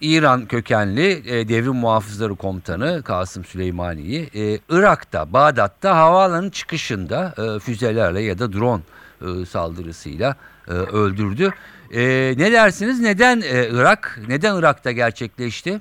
İran 0.00 0.46
kökenli 0.46 1.22
e, 1.26 1.48
devrim 1.48 1.74
muhafızları 1.74 2.34
komutanı 2.34 3.02
Kasım 3.02 3.44
Süleymani'yi 3.44 4.28
e, 4.34 4.58
Irak'ta, 4.68 5.32
Bağdat'ta 5.32 5.96
havaalanın 5.96 6.50
çıkışında 6.50 7.34
füzelerle 7.62 8.20
ya 8.20 8.38
da 8.38 8.52
drone 8.52 8.82
saldırısıyla 9.44 10.36
öldürdü. 10.92 11.50
Ne 12.38 12.52
dersiniz? 12.52 13.00
Neden 13.00 13.42
Irak? 13.72 14.20
Neden 14.28 14.56
Irak'ta 14.56 14.92
gerçekleşti? 14.92 15.80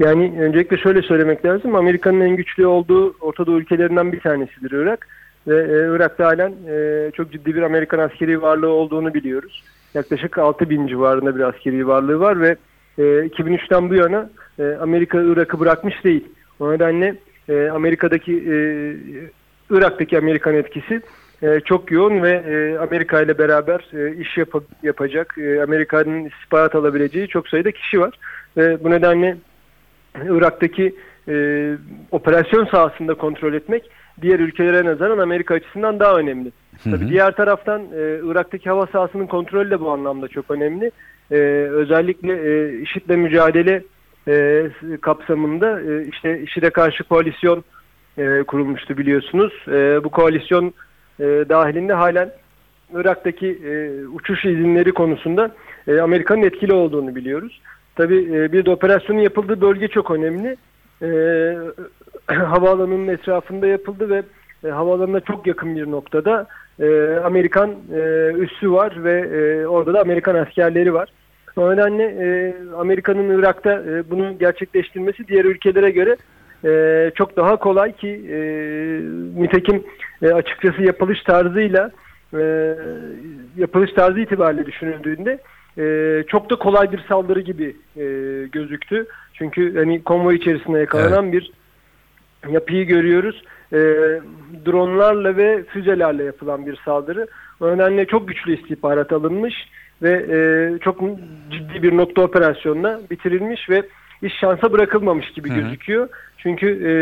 Yani 0.00 0.32
öncelikle 0.40 0.76
şöyle 0.78 1.02
söylemek 1.02 1.44
lazım. 1.44 1.74
Amerika'nın 1.74 2.20
en 2.20 2.36
güçlü 2.36 2.66
olduğu 2.66 3.14
Orta 3.20 3.46
Doğu 3.46 3.58
ülkelerinden 3.58 4.12
bir 4.12 4.20
tanesidir 4.20 4.70
Irak. 4.70 5.06
Ve 5.48 5.58
e, 5.60 5.96
Irak'ta 5.96 6.26
halen 6.26 6.52
e, 6.68 7.10
çok 7.10 7.32
ciddi 7.32 7.54
bir 7.54 7.62
Amerikan 7.62 7.98
askeri 7.98 8.42
varlığı 8.42 8.68
olduğunu 8.68 9.14
biliyoruz. 9.14 9.64
Yaklaşık 9.94 10.38
6 10.38 10.70
bin 10.70 10.86
civarında 10.86 11.36
bir 11.36 11.40
askeri 11.40 11.86
varlığı 11.86 12.20
var 12.20 12.40
ve 12.40 12.56
e, 12.98 13.02
2003'ten 13.02 13.90
bu 13.90 13.94
yana 13.94 14.30
e, 14.58 14.76
Amerika 14.80 15.22
Irak'ı 15.22 15.60
bırakmış 15.60 16.04
değil. 16.04 16.28
O 16.60 16.72
nedenle 16.72 17.14
e, 17.48 17.68
Amerika'daki 17.68 18.32
e, 18.32 18.56
Irak'taki 19.70 20.18
Amerikan 20.18 20.54
etkisi 20.54 21.00
e, 21.42 21.60
çok 21.60 21.90
yoğun 21.90 22.22
ve 22.22 22.30
e, 22.30 22.78
Amerika 22.78 23.22
ile 23.22 23.38
beraber 23.38 23.86
e, 23.92 24.16
iş 24.16 24.38
yap 24.38 24.48
yapacak, 24.82 25.34
e, 25.38 25.62
Amerika'nın 25.62 26.24
istihbarat 26.24 26.74
alabileceği 26.74 27.28
çok 27.28 27.48
sayıda 27.48 27.70
kişi 27.70 28.00
var. 28.00 28.14
Ve 28.56 28.84
bu 28.84 28.90
nedenle 28.90 29.36
Irak'taki 30.24 30.94
e, 31.28 31.34
operasyon 32.10 32.66
sahasında 32.66 33.14
kontrol 33.14 33.54
etmek 33.54 33.90
diğer 34.22 34.40
ülkelere 34.40 34.84
nazaran 34.84 35.18
Amerika 35.18 35.54
açısından 35.54 36.00
daha 36.00 36.16
önemli. 36.16 36.52
Hı 36.84 36.90
hı. 36.90 36.96
Tabii 36.96 37.08
diğer 37.08 37.36
taraftan 37.36 37.82
e, 37.82 38.20
Irak'taki 38.24 38.70
hava 38.70 38.86
sahasının 38.86 39.26
kontrolü 39.26 39.70
de 39.70 39.80
bu 39.80 39.90
anlamda 39.90 40.28
çok 40.28 40.50
önemli. 40.50 40.90
E, 41.30 41.36
özellikle 41.70 42.32
e, 42.32 42.78
IŞİD'le 42.80 43.16
mücadele 43.16 43.82
e, 44.28 44.66
kapsamında 45.00 45.80
e, 45.80 46.06
işte 46.06 46.40
IŞİD'e 46.40 46.70
karşı 46.70 47.04
koalisyon 47.04 47.64
e, 48.18 48.42
kurulmuştu 48.42 48.98
biliyorsunuz. 48.98 49.52
E, 49.68 50.04
bu 50.04 50.08
koalisyon 50.08 50.74
e, 51.20 51.24
dahilinde 51.24 51.92
halen 51.92 52.30
Irak'taki 52.94 53.46
e, 53.46 54.04
uçuş 54.06 54.44
izinleri 54.44 54.92
konusunda 54.92 55.54
e, 55.88 56.00
Amerika'nın 56.00 56.42
etkili 56.42 56.72
olduğunu 56.72 57.14
biliyoruz. 57.14 57.60
Tabii 57.96 58.36
e, 58.36 58.52
bir 58.52 58.64
de 58.64 58.70
operasyonun 58.70 59.20
yapıldığı 59.20 59.60
bölge 59.60 59.88
çok 59.88 60.10
önemli. 60.10 60.56
E, 61.02 61.08
havaalanının 62.34 63.08
etrafında 63.08 63.66
yapıldı 63.66 64.10
ve 64.10 64.22
e, 64.64 64.70
havaalanına 64.70 65.20
çok 65.20 65.46
yakın 65.46 65.76
bir 65.76 65.90
noktada 65.90 66.46
e, 66.80 67.16
Amerikan 67.24 67.70
e, 67.94 68.32
üssü 68.38 68.72
var 68.72 69.04
ve 69.04 69.68
orada 69.68 69.94
da 69.94 70.00
Amerikan 70.00 70.34
askerleri 70.34 70.94
var. 70.94 71.08
O 71.56 71.72
nedenle 71.72 72.54
Amerika'nın 72.76 73.38
Irak'ta 73.38 73.72
e, 73.72 74.10
bunu 74.10 74.38
gerçekleştirmesi 74.38 75.28
diğer 75.28 75.44
ülkelere 75.44 75.90
göre 75.90 76.16
çok 77.14 77.36
daha 77.36 77.56
kolay 77.56 77.92
ki 77.92 78.08
e, 78.08 78.38
nitekim 79.42 79.84
açıkçası 80.34 80.82
yapılış 80.82 81.22
tarzıyla 81.22 81.90
yapılış 83.56 83.92
tarzı 83.92 84.20
itibariyle 84.20 84.66
düşünüldüğünde 84.66 85.38
e, 85.78 86.24
çok 86.28 86.50
da 86.50 86.56
kolay 86.56 86.92
bir 86.92 87.04
saldırı 87.08 87.40
gibi 87.40 87.76
e, 87.96 88.04
gözüktü. 88.52 89.06
Çünkü 89.32 89.76
hani 89.78 90.02
konvoy 90.02 90.36
içerisinde 90.36 90.78
yakalanan 90.78 91.24
evet. 91.24 91.32
bir 91.32 91.52
yapıyı 92.52 92.86
görüyoruz. 92.86 93.42
E, 93.72 93.78
dronlarla 94.66 95.36
ve 95.36 95.64
füzelerle 95.64 96.24
yapılan 96.24 96.66
bir 96.66 96.76
saldırı. 96.84 97.26
O 97.60 97.72
nedenle 97.72 98.06
çok 98.06 98.28
güçlü 98.28 98.60
istihbarat 98.60 99.12
alınmış 99.12 99.54
ve 100.02 100.10
e, 100.10 100.38
çok 100.78 101.00
ciddi 101.50 101.82
bir 101.82 101.96
nokta 101.96 102.22
operasyonla 102.22 103.00
bitirilmiş 103.10 103.70
ve 103.70 103.82
iş 104.22 104.34
şansa 104.40 104.72
bırakılmamış 104.72 105.30
gibi 105.30 105.50
Hı-hı. 105.50 105.60
gözüküyor. 105.60 106.08
Çünkü 106.38 106.66
e, 106.66 106.92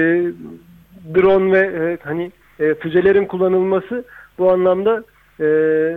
drone 1.14 1.52
ve 1.52 1.58
e, 1.58 1.98
hani 2.04 2.32
e, 2.60 2.74
füzelerin 2.74 3.24
kullanılması 3.24 4.04
bu 4.38 4.52
anlamda 4.52 5.04
e, 5.40 5.46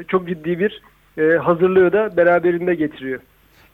çok 0.08 0.28
ciddi 0.28 0.60
bir 0.60 0.82
e, 1.18 1.24
hazırlığı 1.38 1.94
da 1.94 2.18
beraberinde 2.18 2.76
getiriyor. 2.76 3.20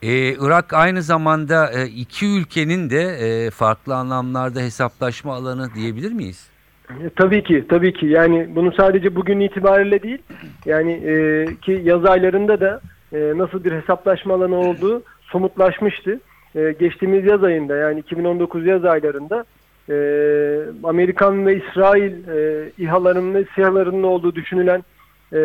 Ee, 0.02 0.34
Irak 0.34 0.74
aynı 0.74 1.02
zamanda 1.02 1.72
e, 1.72 1.86
iki 1.86 2.26
ülkenin 2.26 2.90
de 2.90 3.02
e, 3.02 3.50
farklı 3.50 3.96
anlamlarda 3.96 4.60
hesaplaşma 4.60 5.34
alanı 5.34 5.74
diyebilir 5.76 6.12
miyiz? 6.12 6.50
E, 6.90 7.10
tabii 7.16 7.44
ki, 7.44 7.66
tabii 7.70 7.94
ki. 7.94 8.06
Yani 8.06 8.50
bunu 8.56 8.72
sadece 8.72 9.16
bugün 9.16 9.40
itibariyle 9.40 10.04
değil, 10.04 10.22
yani 10.66 10.92
e, 10.92 11.46
ki 11.62 11.82
yaz 11.84 12.06
aylarında 12.06 12.62
da 12.62 12.82
e, 13.14 13.18
nasıl 13.38 13.64
bir 13.64 13.72
hesaplaşma 13.72 14.34
alanı 14.34 14.56
olduğu 14.56 15.04
somutlaşmıştı. 15.22 16.20
E, 16.56 16.76
geçtiğimiz 16.80 17.26
yaz 17.26 17.44
ayında 17.44 17.76
yani 17.76 18.00
2019 18.00 18.66
yaz 18.66 18.86
aylarında 18.86 19.46
e, 19.90 19.96
Amerikan 20.84 21.46
ve 21.46 21.58
İsrail 21.58 22.14
e, 22.28 22.70
İHA'larının 22.78 23.34
ve 23.34 23.46
SİHA'larının 23.56 24.04
olduğu 24.04 24.36
düşünülen 24.36 24.84
e, 25.34 25.40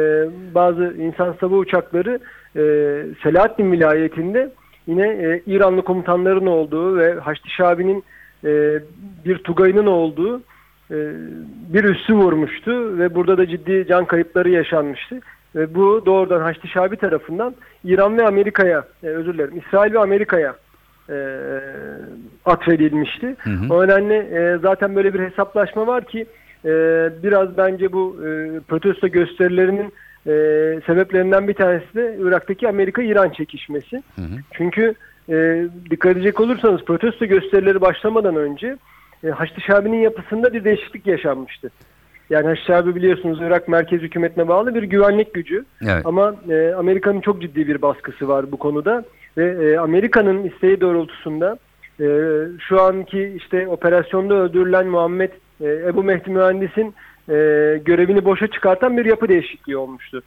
bazı 0.55 0.95
insan 0.99 1.35
sava 1.41 1.57
uçakları 1.57 2.19
e, 2.57 2.63
Selahattin 3.23 3.73
vilayetinde 3.73 4.51
yine 4.87 5.09
e, 5.09 5.43
İranlı 5.47 5.83
komutanların 5.83 6.47
olduğu 6.47 6.97
ve 6.97 7.15
Haçlı 7.15 7.51
Şabi'nin 7.51 8.05
e, 8.45 8.81
bir 9.25 9.39
tugayının 9.39 9.87
olduğu 9.87 10.43
e, 10.91 10.97
bir 11.73 11.85
üssü 11.85 12.15
vurmuştu 12.15 12.99
ve 12.99 13.15
burada 13.15 13.39
da 13.39 13.47
ciddi 13.47 13.87
can 13.89 14.05
kayıpları 14.05 14.51
yaşanmıştı. 14.51 15.21
Ve 15.55 15.75
bu 15.75 16.03
doğrudan 16.07 16.41
Haçlı 16.41 16.69
Şabi 16.69 16.97
tarafından 16.97 17.55
İran 17.85 18.19
ve 18.19 18.27
Amerika'ya, 18.27 18.85
e, 19.03 19.07
özür 19.07 19.35
dilerim, 19.35 19.63
İsrail 19.67 19.93
ve 19.93 19.99
Amerika'ya 19.99 20.55
e, 21.11 21.17
atfedilmişti. 22.45 23.37
Hı 23.39 23.51
hı. 23.51 23.75
O 23.75 23.85
nedenle 23.85 24.17
e, 24.17 24.59
zaten 24.59 24.97
böyle 24.97 25.15
bir 25.15 25.21
hesaplaşma 25.21 25.87
var 25.87 26.05
ki 26.05 26.27
e, 26.65 26.71
biraz 27.23 27.57
bence 27.57 27.93
bu 27.93 28.17
e, 28.27 28.61
protesto 28.69 29.09
gösterilerinin 29.09 29.93
e, 30.27 30.33
sebeplerinden 30.87 31.49
bir 31.49 31.55
tanesi 31.55 31.95
de 31.95 32.17
Irak'taki 32.21 32.69
Amerika-İran 32.69 33.31
çekişmesi. 33.31 34.03
Hı 34.17 34.23
hı. 34.23 34.37
Çünkü 34.53 34.95
e, 35.29 35.67
dikkat 35.91 36.13
edecek 36.13 36.41
olursanız 36.41 36.85
protesto 36.85 37.27
gösterileri 37.27 37.81
başlamadan 37.81 38.37
önce 38.37 38.77
e, 39.25 39.29
Haçlı 39.29 39.61
Şabi'nin 39.61 40.01
yapısında 40.01 40.53
bir 40.53 40.65
değişiklik 40.65 41.07
yaşanmıştı. 41.07 41.71
Yani 42.31 42.47
Haçlı 42.47 42.65
Şabi 42.65 42.95
biliyorsunuz 42.95 43.39
Irak 43.43 43.69
merkez 43.69 44.01
hükümetine 44.01 44.49
bağlı 44.49 44.75
bir 44.75 44.83
güvenlik 44.83 45.35
gücü. 45.35 45.65
Evet. 45.83 46.07
Ama 46.07 46.35
e, 46.49 46.75
Amerika'nın 46.75 47.21
çok 47.21 47.43
ciddi 47.43 47.69
bir 47.69 47.83
baskısı 47.83 48.29
var 48.29 48.53
bu 48.53 48.57
konuda 48.57 49.05
ve 49.37 49.67
e, 49.67 49.79
Amerika'nın 49.79 50.45
isteği 50.45 50.81
doğrultusunda 50.81 51.59
e, 52.01 52.07
şu 52.69 52.83
anki 52.83 53.33
işte 53.37 53.69
operasyonda 53.69 54.35
öldürülen 54.35 54.87
Muhammed 54.87 55.31
e, 55.61 55.67
Ebu 55.67 56.03
Mehdi 56.03 56.31
Mühendis'in 56.31 56.95
e, 57.29 57.35
görevini 57.85 58.25
boşa 58.25 58.47
çıkartan 58.47 58.97
bir 58.97 59.05
yapı 59.05 59.29
değişikliği 59.29 59.77
olmuştu. 59.77 60.23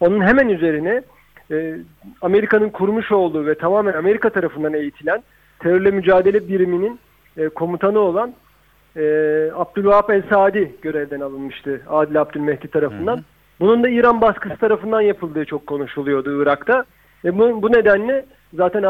Onun 0.00 0.20
hemen 0.20 0.48
üzerine 0.48 1.02
e, 1.50 1.76
Amerika'nın 2.22 2.68
kurmuş 2.68 3.12
olduğu 3.12 3.46
ve 3.46 3.54
tamamen 3.54 3.92
Amerika 3.92 4.30
tarafından 4.30 4.74
eğitilen 4.74 5.22
terörle 5.58 5.90
mücadele 5.90 6.48
biriminin 6.48 7.00
e, 7.36 7.48
komutanı 7.48 7.98
olan 7.98 8.34
e, 8.96 9.02
Abdülvahap 9.54 10.10
El-Saadi 10.10 10.74
görevden 10.82 11.20
alınmıştı 11.20 11.80
Adil 11.88 12.20
Abdülmehdi 12.20 12.68
tarafından. 12.68 13.16
Hı 13.16 13.20
hı. 13.20 13.24
Bunun 13.60 13.82
da 13.82 13.88
İran 13.88 14.20
baskısı 14.20 14.56
tarafından 14.56 15.00
yapıldığı 15.00 15.44
çok 15.44 15.66
konuşuluyordu 15.66 16.42
Irak'ta. 16.42 16.84
Ve 17.24 17.38
bu, 17.38 17.62
bu 17.62 17.72
nedenle 17.72 18.24
zaten 18.54 18.82
e, 18.82 18.86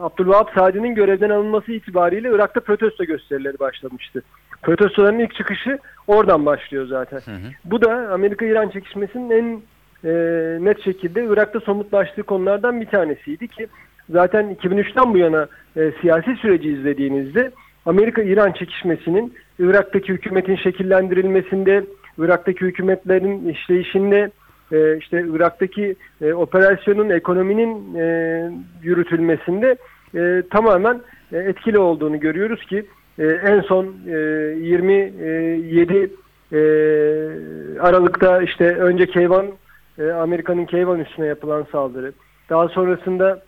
Abdülvahap 0.00 0.50
Saadi'nin 0.54 0.94
görevden 0.94 1.30
alınması 1.30 1.72
itibariyle 1.72 2.30
Irak'ta 2.30 2.60
protesto 2.60 3.04
gösterileri 3.04 3.58
başlamıştı. 3.58 4.22
Protestoların 4.62 5.18
ilk 5.18 5.34
çıkışı 5.34 5.78
oradan 6.06 6.46
başlıyor 6.46 6.86
zaten. 6.86 7.16
Hı 7.18 7.30
hı. 7.30 7.50
Bu 7.64 7.82
da 7.82 8.08
Amerika-İran 8.12 8.68
çekişmesinin 8.68 9.30
en 9.30 9.62
e, 10.04 10.12
net 10.64 10.84
şekilde 10.84 11.24
Irak'ta 11.24 11.60
somutlaştığı 11.60 12.22
konulardan 12.22 12.80
bir 12.80 12.86
tanesiydi 12.86 13.48
ki 13.48 13.66
zaten 14.10 14.56
2003'ten 14.62 15.14
bu 15.14 15.18
yana 15.18 15.48
e, 15.76 15.92
siyasi 16.00 16.36
süreci 16.36 16.68
izlediğinizde 16.72 17.50
Amerika-İran 17.86 18.52
çekişmesinin 18.52 19.34
Irak'taki 19.58 20.12
hükümetin 20.12 20.56
şekillendirilmesinde, 20.56 21.84
Irak'taki 22.18 22.60
hükümetlerin 22.60 23.48
işleyişinde, 23.48 24.30
e, 24.72 24.96
işte 24.96 25.24
Irak'taki 25.34 25.96
e, 26.20 26.34
operasyonun, 26.34 27.10
ekonominin 27.10 27.94
e, 27.94 28.50
yürütülmesinde 28.82 29.76
e, 30.14 30.42
tamamen 30.50 31.00
e, 31.32 31.38
etkili 31.38 31.78
olduğunu 31.78 32.20
görüyoruz 32.20 32.66
ki 32.66 32.86
e, 33.18 33.24
en 33.26 33.60
son 33.60 33.94
e, 34.06 34.16
27 34.60 36.10
e, 36.52 36.58
Aralık'ta 37.80 38.42
işte 38.42 38.76
önce 38.76 39.06
Keyvan, 39.06 39.46
e, 39.98 40.10
Amerika'nın 40.10 40.64
Keyvan 40.64 41.00
üstüne 41.00 41.26
yapılan 41.26 41.66
saldırı, 41.72 42.12
daha 42.50 42.68
sonrasında 42.68 43.42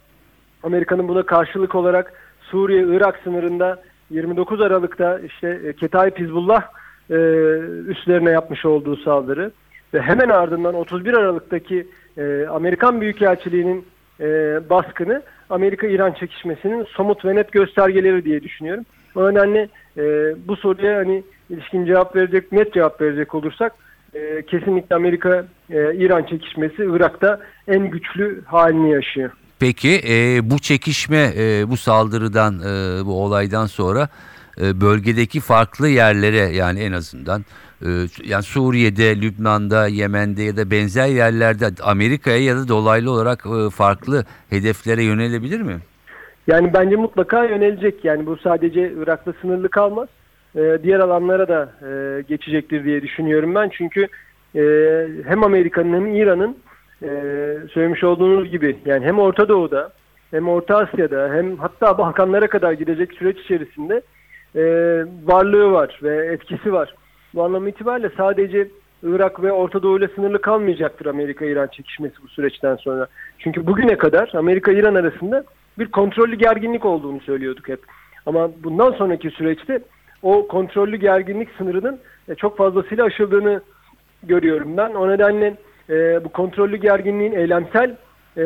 Amerika'nın 0.62 1.08
buna 1.08 1.22
karşılık 1.22 1.74
olarak 1.74 2.12
Suriye-Irak 2.40 3.20
sınırında 3.24 3.82
29 4.10 4.60
Aralık'ta 4.60 5.18
işte 5.18 5.60
e, 5.64 5.72
Ketaib 5.72 6.16
Hizbullah 6.18 6.62
e, 7.10 7.14
üslerine 7.88 8.30
yapmış 8.30 8.64
olduğu 8.64 8.96
saldırı 8.96 9.50
ve 9.94 10.02
hemen 10.02 10.28
ardından 10.28 10.74
31 10.74 11.14
Aralık'taki 11.14 11.86
e, 12.18 12.46
Amerikan 12.50 13.00
Büyükelçiliği'nin 13.00 13.86
e, 14.20 14.26
baskını 14.70 15.22
Amerika-İran 15.50 16.12
çekişmesinin 16.12 16.84
somut 16.84 17.24
ve 17.24 17.34
net 17.34 17.52
göstergeleri 17.52 18.24
diye 18.24 18.42
düşünüyorum. 18.42 18.84
O 19.14 19.30
nedenle 19.30 19.68
e, 19.96 20.02
bu 20.48 20.56
soruya 20.56 20.98
hani 20.98 21.22
ilişkin 21.50 21.86
cevap 21.86 22.16
verecek, 22.16 22.52
net 22.52 22.74
cevap 22.74 23.00
verecek 23.00 23.34
olursak 23.34 23.72
e, 24.14 24.42
kesinlikle 24.42 24.96
Amerika-İran 24.96 26.22
çekişmesi 26.22 26.84
Irak'ta 26.84 27.40
en 27.68 27.90
güçlü 27.90 28.42
halini 28.44 28.92
yaşıyor. 28.92 29.30
Peki 29.58 30.00
e, 30.08 30.40
bu 30.50 30.58
çekişme 30.58 31.32
e, 31.36 31.70
bu 31.70 31.76
saldırıdan 31.76 32.54
e, 32.54 33.06
bu 33.06 33.24
olaydan 33.24 33.66
sonra 33.66 34.08
e, 34.60 34.80
bölgedeki 34.80 35.40
farklı 35.40 35.88
yerlere 35.88 36.56
yani 36.56 36.80
en 36.80 36.92
azından 36.92 37.40
e, 37.40 37.67
yani 38.24 38.42
Suriye'de, 38.42 39.20
Lübnan'da, 39.20 39.86
Yemen'de 39.86 40.42
ya 40.42 40.56
da 40.56 40.70
benzer 40.70 41.06
yerlerde 41.06 41.66
Amerika'ya 41.82 42.44
ya 42.44 42.56
da 42.56 42.68
dolaylı 42.68 43.10
olarak 43.10 43.46
e, 43.46 43.70
farklı 43.70 44.24
hedeflere 44.50 45.02
yönelebilir 45.02 45.60
mi? 45.60 45.76
Yani 46.46 46.72
bence 46.74 46.96
mutlaka 46.96 47.44
yönelecek. 47.44 48.04
Yani 48.04 48.26
bu 48.26 48.36
sadece 48.36 48.92
Irak'ta 48.92 49.32
sınırlı 49.42 49.68
kalmaz. 49.68 50.08
Ee, 50.56 50.78
diğer 50.82 51.00
alanlara 51.00 51.48
da 51.48 51.72
e, 51.88 52.22
geçecektir 52.22 52.84
diye 52.84 53.02
düşünüyorum 53.02 53.54
ben. 53.54 53.68
Çünkü 53.68 54.06
e, 54.54 54.62
hem 55.26 55.44
Amerika'nın 55.44 55.94
hem 55.94 56.14
İran'ın 56.14 56.56
söylemiş 57.72 58.04
olduğunuz 58.04 58.50
gibi 58.50 58.76
yani 58.86 59.06
hem 59.06 59.18
Orta 59.18 59.48
Doğu'da 59.48 59.92
hem 60.30 60.48
Orta 60.48 60.76
Asya'da 60.76 61.30
hem 61.34 61.56
hatta 61.56 61.98
Balkanlara 61.98 62.46
kadar 62.48 62.72
gidecek 62.72 63.12
süreç 63.12 63.38
içerisinde 63.38 64.02
varlığı 65.24 65.72
var 65.72 66.00
ve 66.02 66.26
etkisi 66.26 66.72
var. 66.72 66.94
Bu 67.34 67.44
anlam 67.44 67.68
itibariyle 67.68 68.10
sadece 68.16 68.68
Irak 69.02 69.42
ve 69.42 69.52
Orta 69.52 69.82
Doğu 69.82 69.98
ile 69.98 70.08
sınırlı 70.08 70.40
kalmayacaktır 70.40 71.06
Amerika-İran 71.06 71.66
çekişmesi 71.66 72.14
bu 72.22 72.28
süreçten 72.28 72.76
sonra. 72.76 73.06
Çünkü 73.38 73.66
bugüne 73.66 73.98
kadar 73.98 74.32
Amerika-İran 74.34 74.94
arasında 74.94 75.44
bir 75.78 75.86
kontrollü 75.86 76.36
gerginlik 76.36 76.84
olduğunu 76.84 77.20
söylüyorduk 77.20 77.68
hep. 77.68 77.80
Ama 78.26 78.50
bundan 78.64 78.92
sonraki 78.92 79.30
süreçte 79.30 79.80
o 80.22 80.48
kontrollü 80.48 80.96
gerginlik 80.96 81.48
sınırının 81.58 81.98
e, 82.28 82.34
çok 82.34 82.56
fazlasıyla 82.56 83.04
aşıldığını 83.04 83.60
görüyorum 84.22 84.76
ben. 84.76 84.94
O 84.94 85.08
nedenle 85.08 85.56
e, 85.90 86.24
bu 86.24 86.28
kontrollü 86.28 86.76
gerginliğin 86.76 87.32
eylemsel 87.32 87.96
e, 88.36 88.44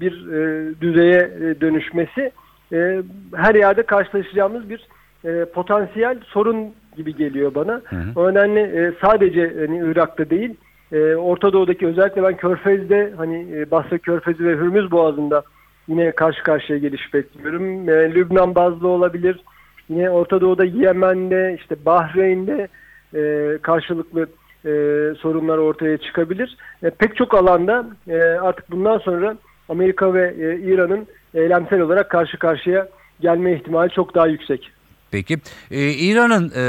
bir 0.00 0.32
e, 0.32 0.70
düzeye 0.80 1.30
e, 1.40 1.60
dönüşmesi 1.60 2.32
e, 2.72 3.02
her 3.36 3.54
yerde 3.54 3.82
karşılaşacağımız 3.82 4.70
bir 4.70 4.88
e, 5.24 5.44
potansiyel 5.44 6.18
sorun 6.26 6.74
gibi 6.96 7.16
geliyor 7.16 7.54
bana. 7.54 7.82
Hı 7.84 7.96
hı. 7.96 8.20
O 8.20 8.30
nedenle 8.30 8.60
e, 8.60 8.92
sadece 9.04 9.54
hani, 9.66 9.78
Irak'ta 9.78 10.30
değil, 10.30 10.54
e, 10.92 11.14
Orta 11.14 11.52
Doğu'daki 11.52 11.86
özellikle 11.86 12.22
ben 12.22 12.36
Körfez'de 12.36 13.12
hani 13.16 13.46
e, 13.56 13.70
Basra 13.70 13.98
Körfezi 13.98 14.44
ve 14.44 14.52
Hürmüz 14.52 14.90
Boğazı'nda 14.90 15.42
yine 15.88 16.12
karşı 16.12 16.42
karşıya 16.42 16.78
geliş 16.78 17.14
bekliyorum. 17.14 17.88
E, 17.88 18.14
Lübnan 18.14 18.54
bazlı 18.54 18.88
olabilir. 18.88 19.40
Yine 19.88 20.10
Orta 20.10 20.40
Doğu'da 20.40 20.64
Yemen'de, 20.64 21.56
işte 21.60 21.76
Bahreyn'de 21.86 22.68
e, 23.14 23.58
karşılıklı 23.62 24.26
e, 24.64 24.70
sorunlar 25.18 25.58
ortaya 25.58 25.98
çıkabilir. 25.98 26.56
E, 26.82 26.90
pek 26.90 27.16
çok 27.16 27.34
alanda 27.34 27.86
e, 28.08 28.18
artık 28.18 28.70
bundan 28.70 28.98
sonra 28.98 29.36
Amerika 29.68 30.14
ve 30.14 30.34
e, 30.38 30.58
İran'ın 30.58 31.06
eylemsel 31.34 31.80
olarak 31.80 32.10
karşı 32.10 32.38
karşıya 32.38 32.88
gelme 33.20 33.52
ihtimali 33.52 33.90
çok 33.90 34.14
daha 34.14 34.26
yüksek. 34.26 34.70
Peki 35.12 35.38
e, 35.70 35.90
İran'ın 35.90 36.52
e, 36.56 36.64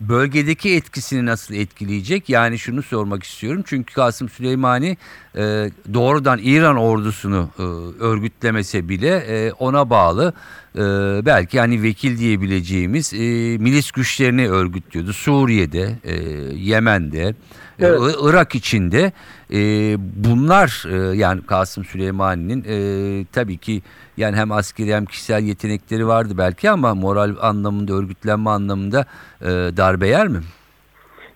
bölgedeki 0.00 0.74
etkisini 0.74 1.26
nasıl 1.26 1.54
etkileyecek? 1.54 2.28
Yani 2.28 2.58
şunu 2.58 2.82
sormak 2.82 3.22
istiyorum. 3.22 3.62
Çünkü 3.66 3.94
Kasım 3.94 4.28
Süleymani 4.28 4.96
e, 5.36 5.70
doğrudan 5.94 6.40
İran 6.42 6.76
ordusunu 6.76 7.50
e, 7.58 7.62
örgütlemese 8.04 8.88
bile 8.88 9.16
e, 9.16 9.52
ona 9.52 9.90
bağlı 9.90 10.32
e, 10.74 10.80
belki 11.26 11.60
hani 11.60 11.82
vekil 11.82 12.18
diyebileceğimiz 12.18 13.14
e, 13.14 13.18
milis 13.58 13.90
güçlerini 13.90 14.48
örgütlüyordu. 14.48 15.12
Suriye'de, 15.12 15.98
e, 16.04 16.14
Yemen'de, 16.54 17.34
Evet. 17.80 18.00
Irak 18.22 18.54
içinde 18.54 19.12
e, 19.52 19.58
bunlar 19.98 20.84
e, 20.90 21.16
yani 21.16 21.42
Kasım 21.46 21.84
Süleymani'nin 21.84 22.64
e, 22.68 22.76
tabii 23.32 23.58
ki 23.58 23.82
yani 24.16 24.36
hem 24.36 24.52
askeri 24.52 24.94
hem 24.94 25.04
kişisel 25.04 25.42
yetenekleri 25.42 26.06
vardı 26.06 26.34
belki 26.38 26.70
ama 26.70 26.94
moral 26.94 27.34
anlamında 27.40 27.92
örgütlenme 27.92 28.50
anlamında 28.50 29.04
e, 29.40 29.46
darbe 29.76 30.08
yer 30.08 30.28
mi? 30.28 30.38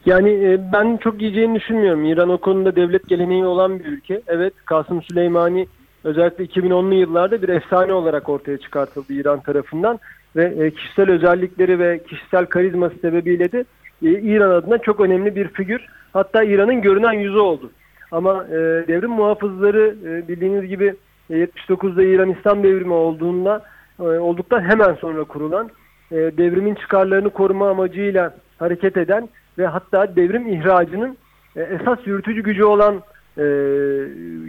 Yani 0.07 0.31
e, 0.31 0.73
ben 0.73 0.97
çok 0.97 1.21
yiyeceğini 1.21 1.61
düşünmüyorum. 1.61 2.05
İran 2.05 2.29
o 2.29 2.39
konuda 2.39 2.77
devlet 2.77 3.09
geleneği 3.09 3.45
olan 3.45 3.79
bir 3.79 3.85
ülke. 3.85 4.23
Evet 4.27 4.55
Kasım 4.65 5.03
Süleymani 5.03 5.67
özellikle 6.05 6.45
2010'lu 6.45 6.95
yıllarda 6.95 7.43
bir 7.43 7.49
efsane 7.49 7.93
olarak 7.93 8.29
ortaya 8.29 8.59
çıkartıldı 8.59 9.13
İran 9.13 9.41
tarafından. 9.41 9.99
Ve 10.37 10.65
e, 10.65 10.71
kişisel 10.71 11.11
özellikleri 11.11 11.79
ve 11.79 12.01
kişisel 12.09 12.47
karizması 12.47 12.99
sebebiyle 12.99 13.53
de 13.53 13.65
e, 14.03 14.11
İran 14.11 14.51
adına 14.51 14.79
çok 14.79 15.01
önemli 15.01 15.37
bir 15.37 15.49
figür. 15.49 15.87
Hatta 16.13 16.43
İran'ın 16.45 16.83
görünen 16.83 17.13
yüzü 17.13 17.39
oldu. 17.39 17.71
Ama 18.11 18.45
e, 18.51 18.57
devrim 18.89 19.11
muhafızları 19.11 19.95
e, 20.05 20.29
bildiğiniz 20.29 20.69
gibi 20.69 20.95
e, 21.31 21.35
79'da 21.45 22.03
İran 22.03 22.31
İslam 22.31 22.63
devrimi 22.63 22.93
olduğunda 22.93 23.63
e, 24.01 24.03
olduktan 24.03 24.61
hemen 24.61 24.95
sonra 24.95 25.25
kurulan 25.25 25.71
e, 26.13 26.17
devrimin 26.17 26.75
çıkarlarını 26.75 27.31
koruma 27.31 27.71
amacıyla 27.71 28.35
hareket 28.59 28.97
eden 28.97 29.29
ve 29.59 29.67
hatta 29.67 30.17
devrim 30.17 30.53
ihracının 30.53 31.17
e, 31.57 31.63
esas 31.63 32.07
yürütücü 32.07 32.43
gücü 32.43 32.65
olan 32.65 33.03
e, 33.39 33.45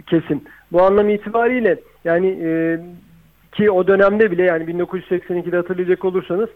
kesim. 0.06 0.40
Bu 0.72 0.82
anlam 0.82 1.08
itibariyle 1.08 1.80
yani 2.04 2.38
e, 2.42 2.80
ki 3.52 3.70
o 3.70 3.86
dönemde 3.86 4.30
bile 4.30 4.42
yani 4.42 4.64
1982'de 4.64 5.56
hatırlayacak 5.56 6.04
olursanız 6.04 6.48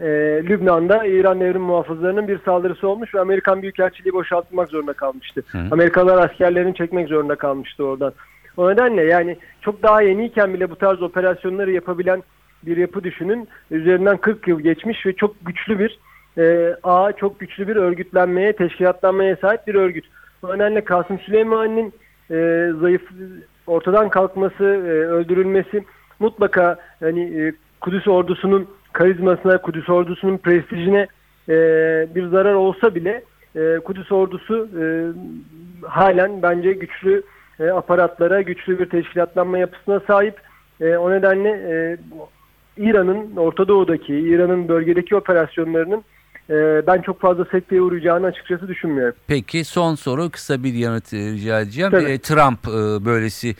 e, 0.00 0.06
Lübnan'da 0.48 1.04
İran 1.04 1.40
devrim 1.40 1.62
muhafızlarının 1.62 2.28
bir 2.28 2.38
saldırısı 2.44 2.88
olmuş 2.88 3.14
ve 3.14 3.20
Amerikan 3.20 3.62
Büyükelçiliği 3.62 4.12
boşaltmak 4.12 4.68
zorunda 4.68 4.92
kalmıştı. 4.92 5.42
Hı. 5.52 5.58
Amerikalılar 5.70 6.24
askerlerini 6.30 6.74
çekmek 6.74 7.08
zorunda 7.08 7.36
kalmıştı 7.36 7.84
oradan. 7.84 8.12
O 8.56 8.70
nedenle 8.70 9.04
yani 9.04 9.36
çok 9.60 9.82
daha 9.82 10.02
yeniyken 10.02 10.54
bile 10.54 10.70
bu 10.70 10.76
tarz 10.76 11.02
operasyonları 11.02 11.72
yapabilen 11.72 12.22
bir 12.62 12.76
yapı 12.76 13.04
düşünün. 13.04 13.48
Üzerinden 13.70 14.16
40 14.16 14.48
yıl 14.48 14.60
geçmiş 14.60 15.06
ve 15.06 15.12
çok 15.12 15.34
güçlü 15.46 15.78
bir 15.78 15.98
e, 16.38 16.76
ağ, 16.82 17.12
çok 17.12 17.40
güçlü 17.40 17.68
bir 17.68 17.76
örgütlenmeye, 17.76 18.52
teşkilatlanmaya 18.52 19.36
sahip 19.36 19.66
bir 19.66 19.74
örgüt. 19.74 20.04
O 20.42 20.54
nedenle 20.54 20.84
Kasım 20.84 21.18
Süleyman'ın 21.18 21.92
e, 22.30 22.70
zayıf 22.80 23.02
ortadan 23.66 24.08
kalkması, 24.08 24.64
e, 24.64 24.90
öldürülmesi 24.90 25.84
mutlaka 26.18 26.76
hani 27.00 27.20
e, 27.20 27.52
Kudüs 27.80 28.08
ordusunun 28.08 28.68
karizmasına, 28.92 29.58
Kudüs 29.62 29.88
ordusunun 29.88 30.38
prestijine 30.38 31.06
e, 31.48 31.54
bir 32.14 32.26
zarar 32.26 32.54
olsa 32.54 32.94
bile 32.94 33.22
e, 33.56 33.78
Kudüs 33.84 34.12
ordusu 34.12 34.68
e, 34.80 34.84
halen 35.86 36.42
bence 36.42 36.72
güçlü 36.72 37.22
e, 37.60 37.68
aparatlara, 37.68 38.42
güçlü 38.42 38.78
bir 38.78 38.88
teşkilatlanma 38.88 39.58
yapısına 39.58 40.00
sahip. 40.00 40.34
E, 40.80 40.96
o 40.96 41.10
nedenle 41.10 41.48
e, 41.48 41.96
İran'ın 42.78 43.36
Orta 43.36 43.68
Doğu'daki, 43.68 44.14
İran'ın 44.14 44.68
bölgedeki 44.68 45.16
operasyonlarının 45.16 46.04
e, 46.50 46.86
ben 46.86 47.02
çok 47.02 47.20
fazla 47.20 47.44
sekteye 47.44 47.82
uğrayacağını 47.82 48.26
açıkçası 48.26 48.68
düşünmüyorum. 48.68 49.14
Peki 49.26 49.64
son 49.64 49.94
soru 49.94 50.30
kısa 50.30 50.62
bir 50.62 50.74
yanıt 50.74 51.12
e, 51.12 51.16
rica 51.16 51.60
edeceğim. 51.60 51.90
Tabii. 51.90 52.04
E, 52.04 52.18
Trump 52.18 52.66
böylesi 53.04 53.54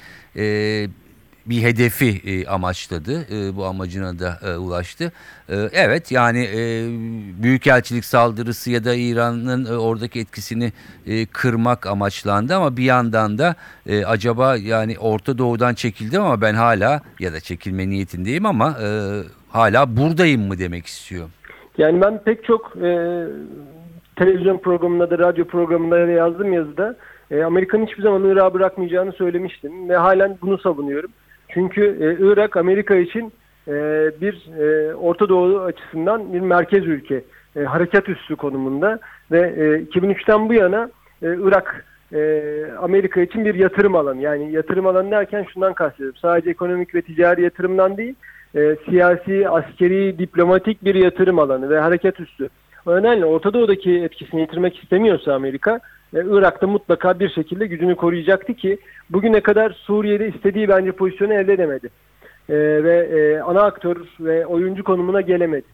bir 1.48 1.62
hedefi 1.62 2.20
e, 2.24 2.46
amaçladı. 2.46 3.26
E, 3.34 3.56
bu 3.56 3.64
amacına 3.64 4.18
da 4.18 4.38
e, 4.48 4.56
ulaştı. 4.56 5.12
E, 5.48 5.56
evet 5.72 6.12
yani 6.12 6.44
e, 6.44 6.86
büyükelçilik 7.42 8.04
saldırısı 8.04 8.70
ya 8.70 8.84
da 8.84 8.94
İran'ın 8.94 9.64
e, 9.64 9.76
oradaki 9.76 10.20
etkisini 10.20 10.72
e, 11.06 11.26
kırmak 11.26 11.86
amaçlandı 11.86 12.54
ama 12.56 12.76
bir 12.76 12.84
yandan 12.84 13.38
da 13.38 13.54
e, 13.86 14.04
acaba 14.04 14.56
yani 14.56 14.98
Orta 14.98 15.38
Doğu'dan 15.38 15.74
çekildim 15.74 16.22
ama 16.22 16.40
ben 16.40 16.54
hala 16.54 17.00
ya 17.20 17.32
da 17.32 17.40
çekilme 17.40 17.88
niyetindeyim 17.88 18.46
ama 18.46 18.76
e, 18.82 18.88
hala 19.48 19.96
buradayım 19.96 20.42
mı 20.42 20.58
demek 20.58 20.86
istiyor. 20.86 21.28
Yani 21.78 22.00
ben 22.00 22.22
pek 22.24 22.44
çok 22.44 22.76
e, 22.76 22.90
televizyon 24.16 24.58
programında 24.58 25.10
da 25.10 25.18
radyo 25.18 25.44
programında 25.44 25.96
da 25.96 26.10
yazdım 26.10 26.52
yazıda 26.52 26.96
e, 27.30 27.42
Amerika'nın 27.42 27.86
hiçbir 27.86 28.02
zaman 28.02 28.24
Irak'ı 28.24 28.54
bırakmayacağını 28.54 29.12
söylemiştim 29.12 29.88
ve 29.88 29.96
halen 29.96 30.38
bunu 30.42 30.58
savunuyorum. 30.58 31.10
Çünkü 31.48 31.82
e, 31.84 32.24
Irak 32.24 32.56
Amerika 32.56 32.96
için 32.96 33.32
e, 33.68 33.72
bir 34.20 34.48
e, 34.60 34.94
Orta 34.94 35.28
Doğu 35.28 35.60
açısından 35.60 36.32
bir 36.32 36.40
merkez 36.40 36.86
ülke, 36.86 37.24
e, 37.56 37.60
harekat 37.60 38.08
üssü 38.08 38.36
konumunda 38.36 38.98
ve 39.30 39.40
e, 39.40 39.98
2003'ten 39.98 40.48
bu 40.48 40.54
yana 40.54 40.90
e, 41.22 41.26
Irak 41.26 41.84
e, 42.12 42.62
Amerika 42.80 43.20
için 43.20 43.44
bir 43.44 43.54
yatırım 43.54 43.94
alanı. 43.94 44.22
Yani 44.22 44.52
yatırım 44.52 44.86
alanı 44.86 45.10
derken 45.10 45.46
şundan 45.52 45.74
kastediyorum. 45.74 46.18
Sadece 46.22 46.50
ekonomik 46.50 46.94
ve 46.94 47.02
ticari 47.02 47.42
yatırımdan 47.42 47.96
değil, 47.96 48.14
e, 48.56 48.76
siyasi, 48.88 49.48
askeri, 49.48 50.18
diplomatik 50.18 50.84
bir 50.84 50.94
yatırım 50.94 51.38
alanı 51.38 51.70
ve 51.70 51.78
hareket 51.78 52.20
üssü. 52.20 52.48
O 52.86 52.96
nedenle 52.96 53.24
Orta 53.24 53.52
Doğu'daki 53.52 54.02
etkisini 54.02 54.40
yitirmek 54.40 54.78
istemiyorsa 54.78 55.34
Amerika, 55.34 55.80
Irak'ta 56.12 56.66
mutlaka 56.66 57.20
bir 57.20 57.28
şekilde 57.28 57.66
gücünü 57.66 57.96
koruyacaktı 57.96 58.54
ki 58.54 58.78
bugüne 59.10 59.40
kadar 59.40 59.70
Suriye'de 59.70 60.28
istediği 60.28 60.68
bence 60.68 60.92
pozisyonu 60.92 61.34
elde 61.34 61.52
edemedi. 61.52 61.88
E, 62.48 62.54
ve 62.84 62.96
e, 62.96 63.40
ana 63.40 63.60
aktör 63.60 63.96
ve 64.20 64.46
oyuncu 64.46 64.84
konumuna 64.84 65.20
gelemedi. 65.20 65.66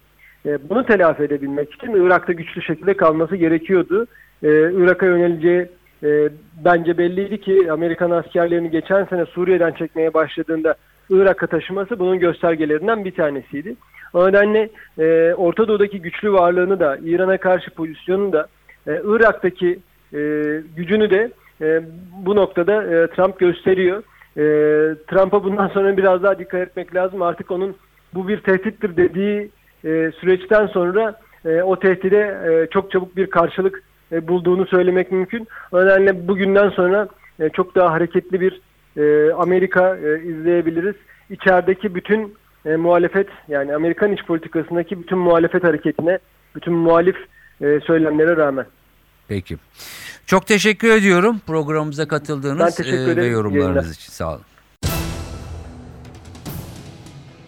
E, 0.46 0.68
bunu 0.68 0.86
telafi 0.86 1.22
edebilmek 1.22 1.72
için 1.72 2.06
Irak'ta 2.06 2.32
güçlü 2.32 2.62
şekilde 2.62 2.94
kalması 2.94 3.36
gerekiyordu. 3.36 4.06
E, 4.42 4.48
Irak'a 4.72 5.06
yöneleceği 5.06 5.68
e, 6.02 6.28
bence 6.64 6.98
belliydi 6.98 7.40
ki 7.40 7.72
Amerikan 7.72 8.10
askerlerini 8.10 8.70
geçen 8.70 9.04
sene 9.04 9.26
Suriye'den 9.26 9.72
çekmeye 9.72 10.14
başladığında 10.14 10.74
Irak'a 11.10 11.46
taşıması 11.46 11.98
bunun 11.98 12.18
göstergelerinden 12.18 13.04
bir 13.04 13.14
tanesiydi. 13.14 13.76
O 14.14 14.28
nedenle 14.28 14.70
e, 14.98 15.34
Orta 15.34 15.68
Doğu'daki 15.68 16.02
güçlü 16.02 16.32
varlığını 16.32 16.80
da, 16.80 16.98
İran'a 17.04 17.38
karşı 17.38 17.70
pozisyonunu 17.70 18.32
da, 18.32 18.46
e, 18.86 19.00
Irak'taki 19.04 19.78
e, 20.14 20.20
gücünü 20.76 21.10
de 21.10 21.30
e, 21.60 21.82
bu 22.26 22.36
noktada 22.36 22.82
e, 22.82 23.06
Trump 23.06 23.38
gösteriyor. 23.38 24.02
Trump'a 25.06 25.44
bundan 25.44 25.68
sonra 25.68 25.96
biraz 25.96 26.22
daha 26.22 26.38
dikkat 26.38 26.60
etmek 26.60 26.94
lazım. 26.94 27.22
Artık 27.22 27.50
onun 27.50 27.76
bu 28.14 28.28
bir 28.28 28.40
tehdittir 28.40 28.96
dediği 28.96 29.50
süreçten 30.20 30.66
sonra 30.66 31.20
o 31.64 31.78
tehdide 31.78 32.38
çok 32.70 32.90
çabuk 32.90 33.16
bir 33.16 33.26
karşılık 33.26 33.82
bulduğunu 34.22 34.66
söylemek 34.66 35.12
mümkün. 35.12 35.46
O 35.72 35.80
nedenle 35.80 36.28
bugünden 36.28 36.68
sonra 36.68 37.08
çok 37.52 37.74
daha 37.74 37.92
hareketli 37.92 38.40
bir 38.40 38.60
Amerika 39.36 39.96
izleyebiliriz. 40.24 40.94
İçerideki 41.30 41.94
bütün 41.94 42.34
e, 42.66 42.76
muhalefet 42.76 43.28
yani 43.48 43.74
Amerikan 43.74 44.12
iç 44.12 44.24
politikasındaki 44.24 45.02
bütün 45.02 45.18
muhalefet 45.18 45.64
hareketine, 45.64 46.18
bütün 46.54 46.74
muhalif 46.74 47.16
söylemlere 47.60 48.36
rağmen. 48.36 48.66
Peki. 49.28 49.56
Çok 50.26 50.46
teşekkür 50.46 50.90
ediyorum 50.90 51.40
programımıza 51.46 52.08
katıldığınız 52.08 52.80
e, 52.80 53.16
ve 53.16 53.26
yorumlarınız 53.26 53.76
Yayınlar. 53.76 53.94
için. 53.94 54.12
Sağ 54.12 54.28
olun. 54.32 54.40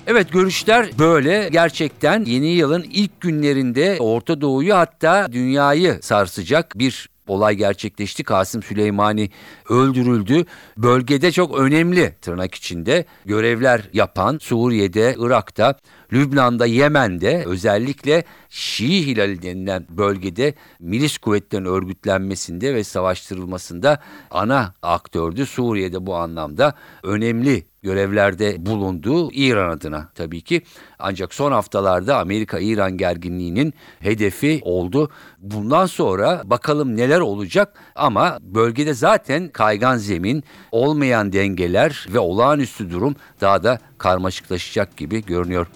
Evet 0.06 0.32
görüşler 0.32 0.90
böyle. 0.98 1.48
Gerçekten 1.52 2.24
yeni 2.24 2.48
yılın 2.48 2.82
ilk 2.92 3.20
günlerinde 3.20 3.96
Orta 4.00 4.40
Doğu'yu 4.40 4.74
hatta 4.76 5.32
dünyayı 5.32 5.98
sarsacak 6.02 6.78
bir 6.78 7.08
olay 7.26 7.54
gerçekleşti. 7.54 8.24
Kasım 8.24 8.62
Süleymani 8.62 9.30
öldürüldü. 9.68 10.44
Bölgede 10.76 11.32
çok 11.32 11.58
önemli 11.58 12.14
tırnak 12.20 12.54
içinde 12.54 13.04
görevler 13.24 13.90
yapan 13.92 14.38
Suriye'de, 14.42 15.14
Irak'ta, 15.18 15.74
Lübnan'da, 16.12 16.66
Yemen'de 16.66 17.44
özellikle 17.46 18.24
Şii 18.50 19.06
Hilali 19.06 19.42
denilen 19.42 19.86
bölgede 19.90 20.54
milis 20.80 21.18
kuvvetlerin 21.18 21.64
örgütlenmesinde 21.64 22.74
ve 22.74 22.84
savaştırılmasında 22.84 24.02
ana 24.30 24.74
aktördü. 24.82 25.46
Suriye'de 25.46 26.06
bu 26.06 26.16
anlamda 26.16 26.74
önemli 27.02 27.66
görevlerde 27.86 28.66
bulunduğu 28.66 29.32
İran 29.32 29.70
adına 29.70 30.08
tabii 30.14 30.40
ki. 30.40 30.62
Ancak 30.98 31.34
son 31.34 31.52
haftalarda 31.52 32.18
Amerika-İran 32.18 32.96
gerginliğinin 32.96 33.74
hedefi 34.00 34.60
oldu. 34.64 35.10
Bundan 35.38 35.86
sonra 35.86 36.42
bakalım 36.44 36.96
neler 36.96 37.20
olacak 37.20 37.74
ama 37.94 38.38
bölgede 38.42 38.94
zaten 38.94 39.48
kaygan 39.48 39.96
zemin, 39.96 40.44
olmayan 40.72 41.32
dengeler 41.32 42.06
ve 42.14 42.18
olağanüstü 42.18 42.90
durum 42.90 43.16
daha 43.40 43.62
da 43.64 43.78
karmaşıklaşacak 43.98 44.96
gibi 44.96 45.24
görünüyor. 45.24 45.66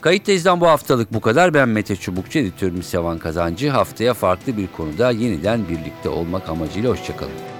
Kayıt 0.00 0.24
tezden 0.24 0.60
bu 0.60 0.66
haftalık 0.66 1.14
bu 1.14 1.20
kadar. 1.20 1.54
Ben 1.54 1.68
Mete 1.68 1.96
Çubukçu, 1.96 2.38
editörümüz 2.38 2.86
Sevan 2.86 3.18
Kazancı. 3.18 3.70
Haftaya 3.70 4.14
farklı 4.14 4.56
bir 4.56 4.66
konuda 4.66 5.10
yeniden 5.10 5.68
birlikte 5.68 6.08
olmak 6.08 6.48
amacıyla 6.48 6.90
hoşçakalın. 6.90 7.59